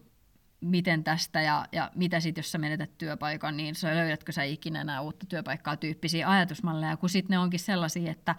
miten 0.61 1.03
tästä 1.03 1.41
ja, 1.41 1.67
ja 1.71 1.91
mitä 1.95 2.19
sitten, 2.19 2.41
jos 2.41 2.51
sä 2.51 2.57
menetät 2.57 2.97
työpaikan, 2.97 3.57
niin 3.57 3.75
sä 3.75 3.95
löydätkö 3.95 4.31
sä 4.31 4.43
ikinä 4.43 4.81
enää 4.81 5.01
uutta 5.01 5.25
työpaikkaa 5.25 5.77
tyyppisiä 5.77 6.29
ajatusmalleja, 6.29 6.97
kun 6.97 7.09
sitten 7.09 7.33
ne 7.33 7.39
onkin 7.39 7.59
sellaisia, 7.59 8.11
että 8.11 8.35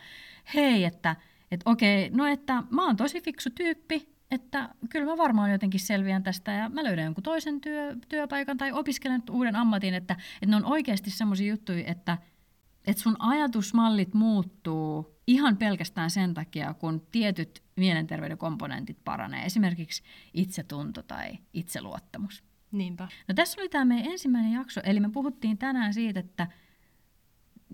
hei, 0.54 0.84
että 0.84 1.16
et 1.54 1.60
okei, 1.64 2.10
no 2.10 2.26
että 2.26 2.62
mä 2.70 2.86
oon 2.86 2.96
tosi 2.96 3.20
fiksu 3.20 3.50
tyyppi, 3.50 4.14
että 4.30 4.68
kyllä 4.90 5.06
mä 5.06 5.16
varmaan 5.16 5.52
jotenkin 5.52 5.80
selviän 5.80 6.22
tästä 6.22 6.52
ja 6.52 6.68
mä 6.68 6.84
löydän 6.84 7.04
jonkun 7.04 7.24
toisen 7.24 7.60
työ, 7.60 7.96
työpaikan 8.08 8.56
tai 8.56 8.72
opiskelen 8.72 9.22
uuden 9.30 9.56
ammatin, 9.56 9.94
että, 9.94 10.16
että 10.34 10.46
ne 10.46 10.56
on 10.56 10.64
oikeasti 10.64 11.10
semmoisia 11.10 11.50
juttuja, 11.50 11.84
että, 11.86 12.18
että 12.86 13.02
sun 13.02 13.16
ajatusmallit 13.18 14.14
muuttuu 14.14 15.14
ihan 15.26 15.56
pelkästään 15.56 16.10
sen 16.10 16.34
takia, 16.34 16.74
kun 16.74 17.06
tietyt 17.12 17.62
mielenterveyden 17.76 18.38
komponentit 18.38 18.98
paranee, 19.04 19.44
esimerkiksi 19.44 20.02
itsetunto 20.34 21.02
tai 21.02 21.38
itseluottamus. 21.52 22.44
Niinpä. 22.72 23.08
No 23.28 23.34
tässä 23.34 23.60
oli 23.60 23.68
tämä 23.68 23.84
meidän 23.84 24.12
ensimmäinen 24.12 24.52
jakso, 24.52 24.80
eli 24.84 25.00
me 25.00 25.10
puhuttiin 25.10 25.58
tänään 25.58 25.94
siitä, 25.94 26.20
että 26.20 26.46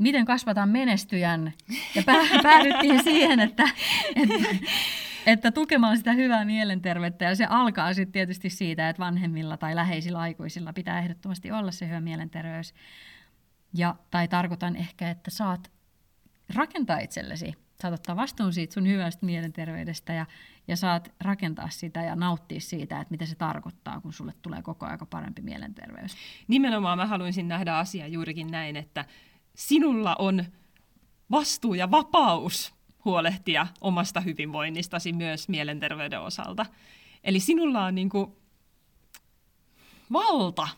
miten 0.01 0.25
kasvataan 0.25 0.69
menestyjän, 0.69 1.53
ja 1.95 2.03
päädyttiin 2.43 3.05
siihen, 3.05 3.41
että, 3.41 3.65
että 4.17 4.57
että 5.27 5.51
tukemaan 5.51 5.97
sitä 5.97 6.13
hyvää 6.13 6.45
mielenterveyttä 6.45 7.25
ja 7.25 7.35
se 7.35 7.45
alkaa 7.45 7.95
sitten 7.95 8.13
tietysti 8.13 8.51
siitä, 8.51 8.89
että 8.89 9.01
vanhemmilla 9.01 9.57
tai 9.57 9.77
läheisillä 9.77 10.19
aikuisilla 10.19 10.73
pitää 10.73 10.99
ehdottomasti 10.99 11.53
olla 11.53 11.71
se 11.71 11.89
hyvä 11.89 12.01
mielenterveys. 12.01 12.75
Ja, 13.75 13.95
tai 14.11 14.29
tarkoitan 14.29 14.77
ehkä, 14.77 15.11
että 15.11 15.31
saat 15.31 15.71
rakentaa 16.55 16.99
itsellesi, 16.99 17.55
saat 17.83 17.95
ottaa 17.95 18.17
vastuun 18.17 18.53
siitä 18.53 18.75
sun 18.75 18.87
hyvästä 18.87 19.27
mielenterveydestä 19.27 20.13
ja, 20.13 20.27
ja 20.69 20.77
saat 20.77 21.15
rakentaa 21.21 21.69
sitä 21.71 22.03
ja 22.03 22.17
nauttia 22.17 22.61
siitä, 22.61 23.01
että 23.01 23.11
mitä 23.11 23.27
se 23.27 23.35
tarkoittaa, 23.35 24.01
kun 24.01 24.13
sulle 24.13 24.33
tulee 24.43 24.63
koko 24.63 24.87
ajan 24.87 24.99
parempi 25.11 25.43
mielenterveys. 25.43 26.17
Nimenomaan 26.49 26.99
mä 26.99 27.07
haluaisin 27.07 27.49
nähdä 27.49 27.77
asiaa 27.77 28.09
juurikin 28.09 28.47
näin, 28.47 28.77
että 28.77 29.05
sinulla 29.61 30.16
on 30.18 30.44
vastuu 31.31 31.75
ja 31.75 31.90
vapaus 31.90 32.75
huolehtia 33.05 33.66
omasta 33.81 34.20
hyvinvoinnistasi 34.20 35.12
myös 35.12 35.49
mielenterveyden 35.49 36.20
osalta. 36.20 36.66
Eli 37.25 37.40
sinulla 37.40 37.85
on 37.85 37.94
niinku 37.94 38.38
valta. 40.12 40.68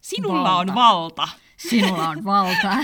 Sinulla 0.00 0.42
valta. 0.42 0.72
on 0.72 0.74
valta. 0.74 1.28
Sinulla 1.56 2.08
on 2.08 2.24
valta. 2.24 2.68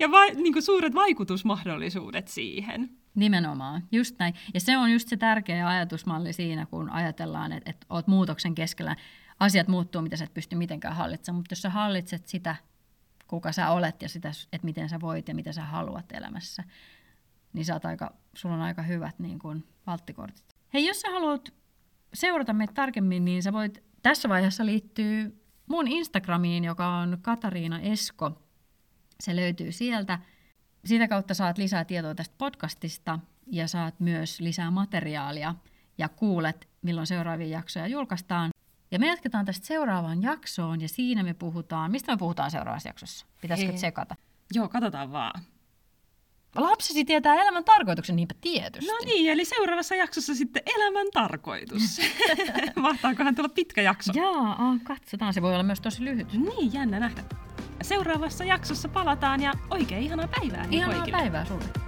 ja 0.00 0.10
va- 0.10 0.34
niinku 0.34 0.60
suuret 0.60 0.94
vaikutusmahdollisuudet 0.94 2.28
siihen. 2.28 2.90
Nimenomaan, 3.14 3.82
just 3.92 4.18
näin. 4.18 4.34
Ja 4.54 4.60
se 4.60 4.78
on 4.78 4.92
just 4.92 5.08
se 5.08 5.16
tärkeä 5.16 5.68
ajatusmalli 5.68 6.32
siinä, 6.32 6.66
kun 6.66 6.90
ajatellaan, 6.90 7.52
että, 7.52 7.70
että 7.70 7.86
olet 7.90 8.06
muutoksen 8.06 8.54
keskellä. 8.54 8.96
Asiat 9.40 9.68
muuttuu, 9.68 10.02
mitä 10.02 10.16
sä 10.16 10.24
et 10.24 10.34
pysty 10.34 10.56
mitenkään 10.56 10.96
hallitsemaan, 10.96 11.38
mutta 11.38 11.52
jos 11.52 11.62
sä 11.62 11.70
hallitset 11.70 12.28
sitä 12.28 12.56
kuka 13.28 13.52
sä 13.52 13.70
olet 13.70 14.02
ja 14.02 14.08
sitä, 14.08 14.28
että 14.52 14.64
miten 14.64 14.88
sä 14.88 15.00
voit 15.00 15.28
ja 15.28 15.34
mitä 15.34 15.52
sä 15.52 15.64
haluat 15.64 16.12
elämässä, 16.12 16.64
niin 17.52 17.64
sä 17.64 17.80
aika, 17.84 18.14
sulla 18.34 18.54
on 18.54 18.60
aika 18.60 18.82
hyvät 18.82 19.18
niin 19.18 19.38
kuin, 19.38 19.64
valttikortit. 19.86 20.56
Hei, 20.74 20.86
jos 20.86 21.00
sä 21.00 21.10
haluat 21.10 21.54
seurata 22.14 22.52
meitä 22.52 22.72
tarkemmin, 22.72 23.24
niin 23.24 23.42
sä 23.42 23.52
voit 23.52 23.82
tässä 24.02 24.28
vaiheessa 24.28 24.66
liittyä 24.66 25.30
mun 25.66 25.88
Instagramiin, 25.88 26.64
joka 26.64 26.88
on 26.88 27.18
Katariina 27.22 27.80
Esko. 27.80 28.42
Se 29.20 29.36
löytyy 29.36 29.72
sieltä. 29.72 30.18
Sitä 30.84 31.08
kautta 31.08 31.34
saat 31.34 31.58
lisää 31.58 31.84
tietoa 31.84 32.14
tästä 32.14 32.34
podcastista 32.38 33.18
ja 33.46 33.68
saat 33.68 34.00
myös 34.00 34.40
lisää 34.40 34.70
materiaalia 34.70 35.54
ja 35.98 36.08
kuulet, 36.08 36.68
milloin 36.82 37.06
seuraavia 37.06 37.46
jaksoja 37.46 37.86
julkaistaan. 37.86 38.50
Ja 38.90 38.98
me 38.98 39.06
jatketaan 39.06 39.44
tästä 39.44 39.66
seuraavaan 39.66 40.22
jaksoon 40.22 40.80
ja 40.80 40.88
siinä 40.88 41.22
me 41.22 41.34
puhutaan, 41.34 41.90
mistä 41.90 42.12
me 42.12 42.16
puhutaan 42.18 42.50
seuraavassa 42.50 42.88
jaksossa? 42.88 43.26
Pitäisikö 43.40 43.72
tsekata? 43.72 44.16
Joo, 44.54 44.68
katsotaan 44.68 45.12
vaan. 45.12 45.42
Lapsesi 46.54 47.04
tietää 47.04 47.34
elämän 47.34 47.64
tarkoituksen, 47.64 48.16
niinpä 48.16 48.34
tietysti. 48.40 48.90
No 48.90 48.98
niin, 49.04 49.30
eli 49.30 49.44
seuraavassa 49.44 49.94
jaksossa 49.94 50.34
sitten 50.34 50.62
elämän 50.76 51.06
tarkoitus. 51.12 51.82
Mahtaakohan 52.76 53.34
tulla 53.34 53.48
pitkä 53.48 53.82
jakso? 53.82 54.12
Jaa, 54.16 54.76
katsotaan. 54.84 55.34
Se 55.34 55.42
voi 55.42 55.52
olla 55.52 55.62
myös 55.62 55.80
tosi 55.80 56.04
lyhyt. 56.04 56.32
Niin, 56.32 56.72
jännä 56.72 57.00
nähdä. 57.00 57.24
Seuraavassa 57.82 58.44
jaksossa 58.44 58.88
palataan 58.88 59.42
ja 59.42 59.52
oikein 59.70 60.02
ihanaa 60.02 60.28
päivää. 60.28 60.66
Ihanaa 60.70 61.06
päivää 61.10 61.44
sulle. 61.44 61.87